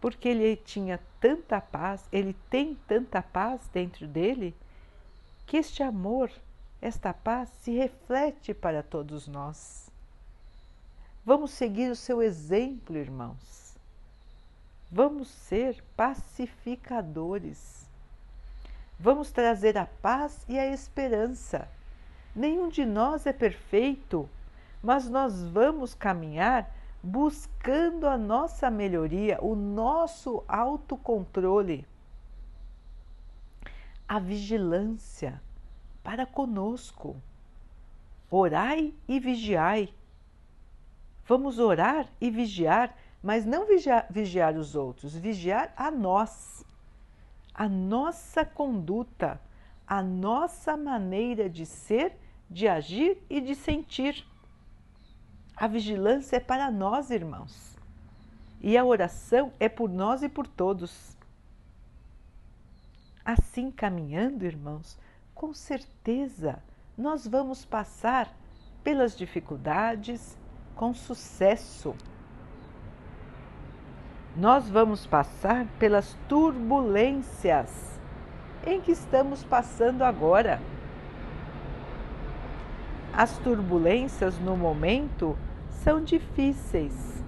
Porque 0.00 0.28
ele 0.28 0.56
tinha 0.56 0.98
tanta 1.20 1.60
paz, 1.60 2.08
ele 2.10 2.34
tem 2.48 2.74
tanta 2.86 3.20
paz 3.20 3.68
dentro 3.72 4.06
dele, 4.06 4.54
que 5.46 5.58
este 5.58 5.82
amor, 5.82 6.30
esta 6.80 7.12
paz 7.12 7.48
se 7.60 7.72
reflete 7.72 8.54
para 8.54 8.82
todos 8.82 9.26
nós. 9.26 9.90
Vamos 11.24 11.50
seguir 11.50 11.90
o 11.90 11.96
seu 11.96 12.22
exemplo, 12.22 12.96
irmãos. 12.96 13.76
Vamos 14.90 15.28
ser 15.28 15.84
pacificadores. 15.96 17.86
Vamos 18.98 19.30
trazer 19.30 19.76
a 19.76 19.86
paz 19.86 20.44
e 20.48 20.58
a 20.58 20.66
esperança. 20.66 21.68
Nenhum 22.34 22.68
de 22.68 22.86
nós 22.86 23.26
é 23.26 23.32
perfeito, 23.32 24.28
mas 24.82 25.08
nós 25.08 25.42
vamos 25.42 25.94
caminhar 25.94 26.72
buscando 27.02 28.06
a 28.06 28.16
nossa 28.16 28.70
melhoria, 28.70 29.38
o 29.42 29.54
nosso 29.54 30.42
autocontrole, 30.48 31.86
a 34.08 34.18
vigilância 34.18 35.40
para 36.08 36.24
conosco. 36.24 37.20
Orai 38.30 38.94
e 39.06 39.20
vigiai 39.20 39.92
Vamos 41.26 41.58
orar 41.58 42.08
e 42.18 42.30
vigiar, 42.30 42.96
mas 43.22 43.44
não 43.44 43.66
vigiar, 43.66 44.06
vigiar 44.08 44.56
os 44.56 44.74
outros, 44.74 45.14
vigiar 45.14 45.70
a 45.76 45.90
nós, 45.90 46.64
a 47.52 47.68
nossa 47.68 48.46
conduta, 48.46 49.38
a 49.86 50.02
nossa 50.02 50.74
maneira 50.74 51.50
de 51.50 51.66
ser, 51.66 52.16
de 52.48 52.66
agir 52.66 53.22
e 53.28 53.42
de 53.42 53.54
sentir. 53.54 54.26
A 55.54 55.66
vigilância 55.66 56.36
é 56.36 56.40
para 56.40 56.70
nós, 56.70 57.10
irmãos, 57.10 57.76
e 58.62 58.78
a 58.78 58.82
oração 58.82 59.52
é 59.60 59.68
por 59.68 59.90
nós 59.90 60.22
e 60.22 60.30
por 60.30 60.46
todos. 60.46 61.14
Assim 63.22 63.70
caminhando, 63.70 64.46
irmãos, 64.46 64.98
com 65.38 65.54
certeza 65.54 66.58
nós 66.96 67.24
vamos 67.24 67.64
passar 67.64 68.28
pelas 68.82 69.16
dificuldades, 69.16 70.36
com 70.74 70.92
sucesso. 70.92 71.94
Nós 74.36 74.68
vamos 74.68 75.06
passar 75.06 75.64
pelas 75.78 76.16
turbulências 76.28 78.00
em 78.66 78.80
que 78.80 78.90
estamos 78.90 79.44
passando 79.44 80.02
agora. 80.02 80.60
As 83.12 83.38
turbulências 83.38 84.40
no 84.40 84.56
momento 84.56 85.38
são 85.70 86.02
difíceis. 86.02 87.22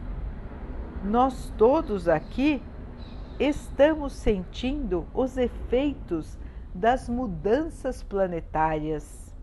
Nós 1.04 1.52
todos 1.56 2.08
aqui 2.08 2.60
estamos 3.38 4.14
sentindo 4.14 5.06
os 5.14 5.36
efeitos 5.36 6.36
das 6.74 7.08
mudanças 7.08 8.02
planetárias. 8.02 9.34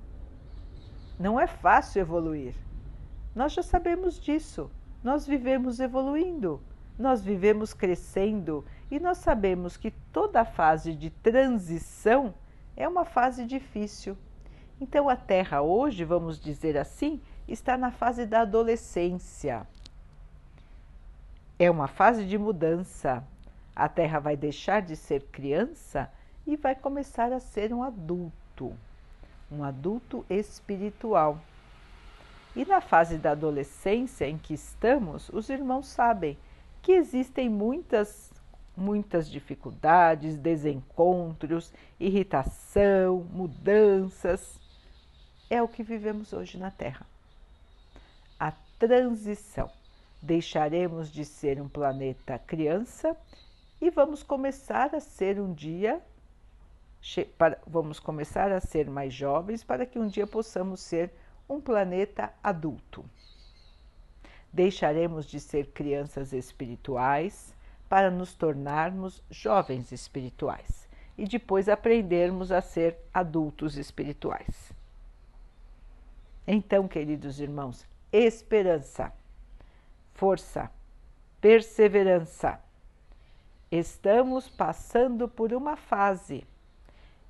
Não 1.20 1.40
é 1.40 1.48
fácil 1.48 2.02
evoluir. 2.02 2.56
Nós 3.36 3.54
já 3.54 3.64
sabemos 3.64 4.20
disso. 4.20 4.70
Nós 5.04 5.26
vivemos 5.28 5.80
evoluindo, 5.80 6.62
nós 6.98 7.22
vivemos 7.24 7.74
crescendo 7.74 8.66
e 8.90 9.00
nós 9.00 9.20
sabemos 9.20 9.78
que 9.78 9.92
toda 10.12 10.44
fase 10.44 10.94
de 10.94 11.10
transição 11.10 12.34
é 12.76 12.88
uma 12.88 13.06
fase 13.06 13.46
difícil. 13.46 14.18
Então 14.82 15.08
a 15.08 15.16
Terra 15.16 15.62
hoje, 15.62 16.04
vamos 16.04 16.40
dizer 16.40 16.78
assim, 16.78 17.22
está 17.48 17.78
na 17.78 17.92
fase 17.92 18.26
da 18.26 18.42
adolescência. 18.42 19.68
É 21.60 21.70
uma 21.70 21.88
fase 21.88 22.26
de 22.26 22.38
mudança. 22.38 23.24
A 23.76 23.88
Terra 23.88 24.20
vai 24.20 24.36
deixar 24.36 24.82
de 24.82 24.96
ser 24.96 25.24
criança 25.26 26.12
e 26.48 26.56
vai 26.56 26.74
começar 26.74 27.34
a 27.34 27.40
ser 27.40 27.74
um 27.74 27.84
adulto, 27.84 28.74
um 29.52 29.64
adulto 29.64 30.26
espiritual. 30.30 31.40
E 32.56 32.66
na 32.66 32.80
fase 32.80 33.18
da 33.18 33.32
adolescência 33.32 34.28
em 34.28 34.38
que 34.38 34.54
estamos, 34.54 35.30
os 35.30 35.50
irmãos 35.50 35.88
sabem 35.88 36.38
que 36.82 36.94
existem 36.94 37.50
muitas 37.50 38.32
muitas 38.78 39.28
dificuldades, 39.30 40.38
desencontros, 40.38 41.74
irritação, 42.00 43.26
mudanças. 43.34 44.60
É 45.50 45.62
o 45.64 45.68
que 45.68 45.82
vivemos 45.82 46.32
hoje 46.32 46.60
na 46.60 46.70
Terra. 46.70 47.06
A 48.40 48.54
transição. 48.78 49.70
Deixaremos 50.22 51.12
de 51.12 51.26
ser 51.26 51.60
um 51.60 51.68
planeta 51.68 52.38
criança 52.38 53.18
e 53.82 53.90
vamos 53.90 54.22
começar 54.22 54.94
a 54.94 55.00
ser 55.00 55.40
um 55.40 55.54
dia 55.54 56.02
vamos 57.66 58.00
começar 58.00 58.52
a 58.52 58.60
ser 58.60 58.90
mais 58.90 59.14
jovens 59.14 59.64
para 59.64 59.86
que 59.86 60.00
um 60.00 60.08
dia 60.08 60.28
possamos 60.28 60.80
ser 60.82 61.12
um 61.50 61.62
planeta 61.62 62.34
adulto. 62.44 63.06
Deixaremos 64.52 65.26
de 65.26 65.40
ser 65.40 65.68
crianças 65.68 66.34
espirituais 66.34 67.56
para 67.88 68.12
nos 68.12 68.34
tornarmos 68.34 69.22
jovens 69.30 69.92
espirituais 69.92 70.88
e 71.18 71.26
depois 71.26 71.70
aprendermos 71.70 72.52
a 72.52 72.62
ser 72.62 72.98
adultos 73.14 73.78
espirituais. 73.78 74.74
Então, 76.46 76.88
queridos 76.88 77.40
irmãos, 77.40 77.86
esperança, 78.12 79.12
força, 80.14 80.72
perseverança. 81.42 82.60
Estamos 83.70 84.48
passando 84.48 85.28
por 85.28 85.54
uma 85.54 85.76
fase 85.76 86.46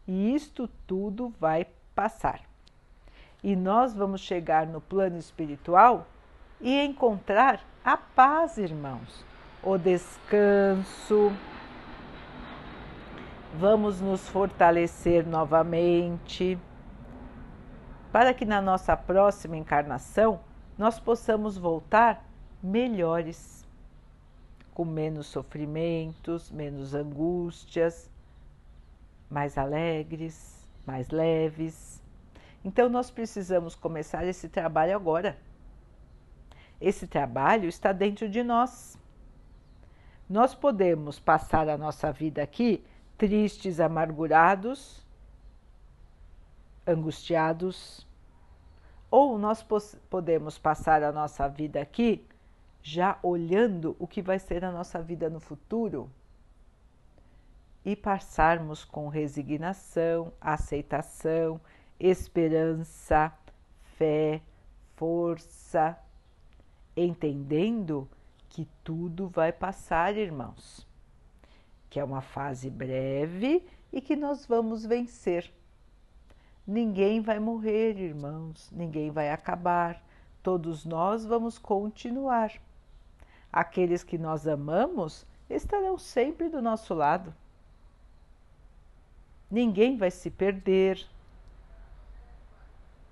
e 0.08 0.34
isto 0.34 0.70
tudo 0.86 1.34
vai 1.40 1.68
passar. 1.94 2.42
E 3.44 3.56
nós 3.56 3.94
vamos 3.94 4.22
chegar 4.22 4.66
no 4.66 4.82
plano 4.82 5.18
espiritual 5.18 6.08
e 6.62 6.80
encontrar 6.80 7.62
a 7.84 7.98
paz, 7.98 8.58
irmãos 8.58 9.26
o 9.64 9.78
descanso. 9.78 11.32
Vamos 13.60 14.00
nos 14.00 14.28
fortalecer 14.30 15.26
novamente 15.26 16.58
para 18.12 18.34
que 18.34 18.46
na 18.46 18.62
nossa 18.62 18.96
próxima 18.96 19.58
encarnação 19.58 20.40
nós 20.78 21.00
possamos 21.00 21.58
voltar 21.58 22.24
melhores, 22.62 23.68
com 24.74 24.86
menos 24.86 25.28
sofrimentos, 25.28 26.52
menos 26.52 26.94
angústias, 26.94 28.10
mais 29.30 29.58
alegres, 29.58 30.68
mais 30.86 31.10
leves. 31.10 32.02
Então 32.64 32.90
nós 32.90 33.10
precisamos 33.10 33.76
começar 33.76 34.26
esse 34.26 34.50
trabalho 34.50 34.96
agora. 34.96 35.38
Esse 36.80 37.08
trabalho 37.08 37.68
está 37.68 37.92
dentro 37.92 38.30
de 38.30 38.44
nós. 38.44 38.98
Nós 40.30 40.54
podemos 40.54 41.20
passar 41.20 41.70
a 41.70 41.78
nossa 41.78 42.12
vida 42.12 42.42
aqui 42.44 42.84
tristes, 43.18 43.80
amargurados, 43.80 45.04
angustiados, 46.86 48.06
ou 49.10 49.38
nós 49.38 49.66
podemos 50.10 50.60
passar 50.60 51.02
a 51.02 51.12
nossa 51.12 51.48
vida 51.48 51.82
aqui 51.82 52.28
já 52.84 53.18
olhando 53.24 53.96
o 54.00 54.08
que 54.08 54.22
vai 54.22 54.38
ser 54.38 54.64
a 54.64 54.72
nossa 54.72 55.02
vida 55.02 55.30
no 55.30 55.40
futuro 55.40 56.10
e 57.88 57.96
passarmos 57.96 58.84
com 58.84 59.08
resignação, 59.08 60.34
aceitação, 60.42 61.58
esperança, 61.98 63.32
fé, 63.96 64.42
força, 64.98 65.98
entendendo 66.98 68.06
que 68.50 68.68
tudo 68.84 69.30
vai 69.30 69.54
passar, 69.54 70.18
irmãos, 70.18 70.86
que 71.90 71.98
é 71.98 72.04
uma 72.04 72.20
fase 72.20 72.70
breve 72.70 73.66
e 73.94 74.02
que 74.02 74.18
nós 74.18 74.46
vamos 74.46 74.86
vencer. 74.86 75.50
Ninguém 76.68 77.22
vai 77.22 77.40
morrer, 77.40 77.98
irmãos, 77.98 78.70
ninguém 78.70 79.12
vai 79.12 79.32
acabar, 79.32 80.04
todos 80.44 80.84
nós 80.84 81.26
vamos 81.26 81.58
continuar. 81.58 82.52
Aqueles 83.50 84.04
que 84.04 84.18
nós 84.18 84.46
amamos 84.46 85.26
estarão 85.50 85.98
sempre 85.98 86.50
do 86.50 86.62
nosso 86.62 86.94
lado. 86.94 87.34
Ninguém 89.50 89.98
vai 89.98 90.12
se 90.12 90.30
perder. 90.30 91.06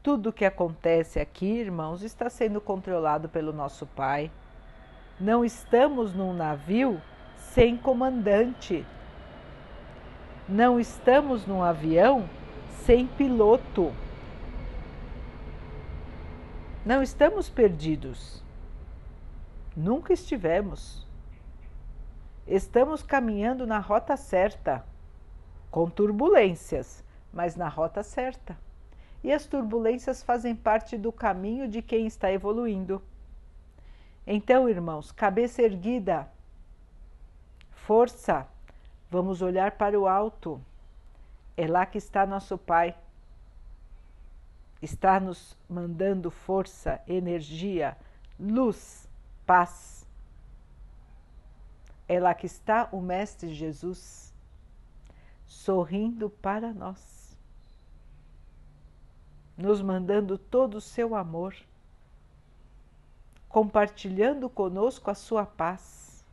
Tudo 0.03 0.29
o 0.29 0.33
que 0.33 0.45
acontece 0.45 1.19
aqui, 1.19 1.45
irmãos, 1.45 2.03
está 2.03 2.29
sendo 2.29 2.59
controlado 2.59 3.29
pelo 3.29 3.53
nosso 3.53 3.85
Pai. 3.85 4.29
Não 5.19 5.45
estamos 5.45 6.13
num 6.13 6.33
navio 6.33 7.01
sem 7.37 7.77
comandante. 7.77 8.85
Não 10.47 10.79
estamos 10.79 11.47
num 11.47 11.63
avião 11.63 12.29
sem 12.83 13.07
piloto. 13.07 13.93
Não 16.85 17.01
estamos 17.01 17.49
perdidos. 17.49 18.43
Nunca 19.75 20.13
estivemos. 20.13 21.07
Estamos 22.45 23.01
caminhando 23.01 23.65
na 23.65 23.79
rota 23.79 24.15
certa, 24.15 24.85
com 25.75 25.89
turbulências, 25.89 27.03
mas 27.33 27.57
na 27.57 27.67
rota 27.67 28.01
certa. 28.01 28.57
E 29.21 29.29
as 29.29 29.45
turbulências 29.45 30.23
fazem 30.23 30.55
parte 30.55 30.97
do 30.97 31.11
caminho 31.11 31.67
de 31.67 31.81
quem 31.81 32.07
está 32.07 32.31
evoluindo. 32.31 33.01
Então, 34.25 34.69
irmãos, 34.69 35.11
cabeça 35.11 35.61
erguida, 35.61 36.31
força, 37.71 38.47
vamos 39.11 39.41
olhar 39.41 39.71
para 39.71 39.99
o 39.99 40.07
alto. 40.07 40.61
É 41.57 41.67
lá 41.67 41.85
que 41.85 41.97
está 41.97 42.25
nosso 42.25 42.57
Pai. 42.57 42.95
Está 44.81 45.19
nos 45.19 45.57
mandando 45.69 46.31
força, 46.31 47.01
energia, 47.05 47.97
luz, 48.39 49.09
paz. 49.45 50.07
É 52.07 52.17
lá 52.17 52.33
que 52.33 52.45
está 52.45 52.87
o 52.93 53.01
Mestre 53.01 53.53
Jesus, 53.53 54.33
sorrindo 55.55 56.29
para 56.29 56.73
nós, 56.73 57.37
nos 59.57 59.81
mandando 59.81 60.37
todo 60.37 60.75
o 60.75 60.81
seu 60.81 61.15
amor 61.15 61.55
compartilhando 63.55 64.49
conosco 64.49 65.09
a 65.09 65.15
sua 65.15 65.45
paz 65.45 66.25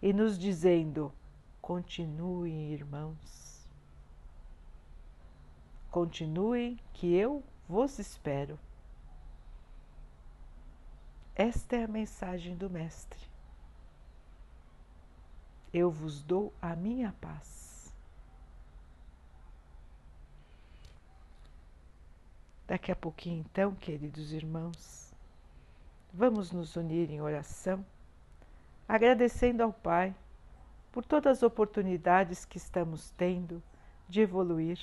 e 0.00 0.12
nos 0.12 0.38
dizendo: 0.38 1.12
continuem, 1.60 2.72
irmãos, 2.72 3.68
continuem, 5.90 6.78
que 6.92 7.12
eu 7.12 7.42
vos 7.68 7.98
espero. 7.98 8.56
Esta 11.34 11.74
é 11.74 11.82
a 11.82 11.88
mensagem 11.88 12.54
do 12.54 12.70
Mestre. 12.70 13.26
Eu 15.74 15.90
vos 15.90 16.22
dou 16.22 16.52
a 16.62 16.76
minha 16.76 17.12
paz. 17.20 17.61
Daqui 22.72 22.90
a 22.90 22.96
pouquinho, 22.96 23.44
então, 23.46 23.74
queridos 23.74 24.32
irmãos, 24.32 25.12
Vamos 26.10 26.50
nos 26.50 26.74
unir 26.74 27.10
em 27.10 27.20
oração, 27.20 27.84
agradecendo 28.88 29.62
ao 29.62 29.74
Pai 29.74 30.14
por 30.90 31.04
todas 31.04 31.36
as 31.36 31.42
oportunidades 31.42 32.46
que 32.46 32.56
estamos 32.56 33.10
tendo 33.10 33.62
de 34.08 34.22
evoluir, 34.22 34.80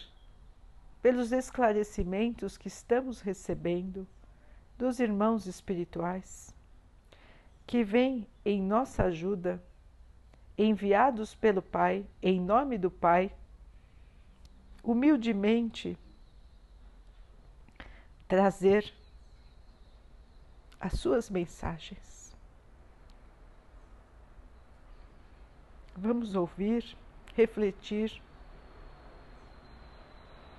pelos 1.02 1.32
esclarecimentos 1.32 2.60
que 2.60 2.68
estamos 2.68 3.22
recebendo 3.22 4.08
dos 4.78 5.00
irmãos 5.00 5.48
espirituais, 5.48 6.54
que 7.66 7.84
vêm 7.84 8.28
em 8.46 8.62
nossa 8.62 9.06
ajuda, 9.06 9.60
enviados 10.56 11.34
pelo 11.34 11.64
Pai, 11.64 12.06
em 12.22 12.40
nome 12.40 12.78
do 12.78 12.92
Pai, 12.92 13.36
humildemente 14.84 15.98
trazer 18.30 18.94
as 20.80 20.94
suas 20.94 21.32
mensagens. 21.32 22.32
Vamos 25.98 26.36
ouvir, 26.36 26.96
refletir, 27.36 28.22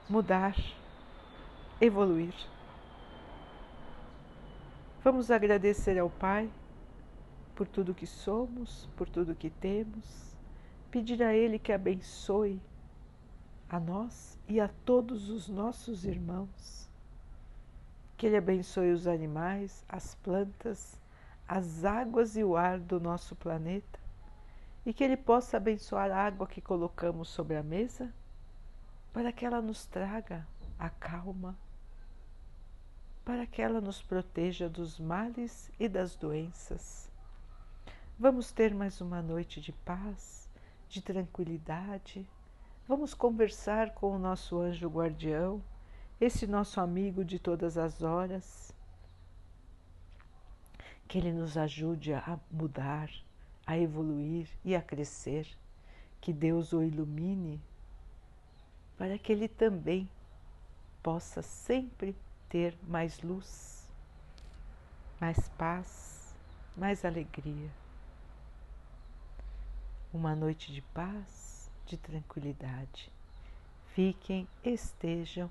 mudar, 0.09 0.57
evoluir. 1.81 2.35
Vamos 5.05 5.31
agradecer 5.31 5.97
ao 5.97 6.11
Pai 6.11 6.51
por 7.55 7.69
tudo 7.69 7.95
que 7.95 8.07
somos, 8.07 8.89
por 8.97 9.09
tudo 9.09 9.35
que 9.35 9.49
temos, 9.49 10.37
pedir 10.91 11.23
a 11.23 11.33
Ele 11.33 11.59
que 11.59 11.73
abençoe 11.73 12.61
a 13.69 13.79
nós 13.79 14.37
e 14.49 14.61
a 14.61 14.69
todos 14.85 15.31
os 15.31 15.49
nossos 15.49 16.05
irmãos. 16.05 16.90
Que 18.21 18.27
Ele 18.27 18.37
abençoe 18.37 18.93
os 18.93 19.07
animais, 19.07 19.83
as 19.89 20.15
plantas, 20.17 21.01
as 21.49 21.87
águas 21.87 22.37
e 22.37 22.45
o 22.45 22.55
ar 22.55 22.79
do 22.79 23.01
nosso 23.01 23.35
planeta 23.35 23.99
e 24.85 24.93
que 24.93 25.03
Ele 25.03 25.17
possa 25.17 25.57
abençoar 25.57 26.11
a 26.11 26.27
água 26.27 26.47
que 26.47 26.61
colocamos 26.61 27.31
sobre 27.31 27.57
a 27.57 27.63
mesa 27.63 28.13
para 29.11 29.33
que 29.33 29.47
ela 29.47 29.63
nos 29.63 29.87
traga 29.87 30.47
a 30.79 30.91
calma, 30.91 31.57
para 33.25 33.47
que 33.47 33.63
ela 33.63 33.81
nos 33.81 34.03
proteja 34.03 34.69
dos 34.69 35.01
males 35.01 35.73
e 35.81 35.89
das 35.89 36.15
doenças. 36.15 37.11
Vamos 38.19 38.53
ter 38.53 38.75
mais 38.75 39.01
uma 39.01 39.23
noite 39.23 39.63
de 39.63 39.73
paz, 39.73 40.47
de 40.91 41.01
tranquilidade. 41.01 42.29
Vamos 42.87 43.15
conversar 43.15 43.95
com 43.95 44.15
o 44.15 44.19
nosso 44.19 44.61
anjo 44.61 44.91
guardião, 44.91 45.63
esse 46.21 46.47
nosso 46.47 46.81
amigo 46.81 47.25
de 47.25 47.39
todas 47.39 47.79
as 47.79 48.03
horas. 48.03 48.75
Que 51.09 51.19
ele 51.19 51.33
nos 51.33 51.57
ajude 51.57 52.13
a 52.13 52.39
mudar, 52.51 53.11
a 53.67 53.79
evoluir 53.79 54.49
e 54.65 54.77
a 54.77 54.83
crescer. 54.83 55.49
Que 56.21 56.33
Deus 56.33 56.73
o 56.73 56.83
ilumine 56.83 57.61
para 59.01 59.17
que 59.19 59.33
ele 59.33 59.49
também 59.49 60.07
possa 61.03 61.41
sempre 61.41 62.15
ter 62.51 62.77
mais 62.87 63.23
luz, 63.23 63.91
mais 65.19 65.49
paz, 65.49 66.35
mais 66.77 67.03
alegria. 67.03 67.71
Uma 70.13 70.37
noite 70.37 70.71
de 70.71 70.83
paz, 70.83 71.71
de 71.87 71.97
tranquilidade. 71.97 73.11
Fiquem, 73.95 74.47
estejam 74.63 75.51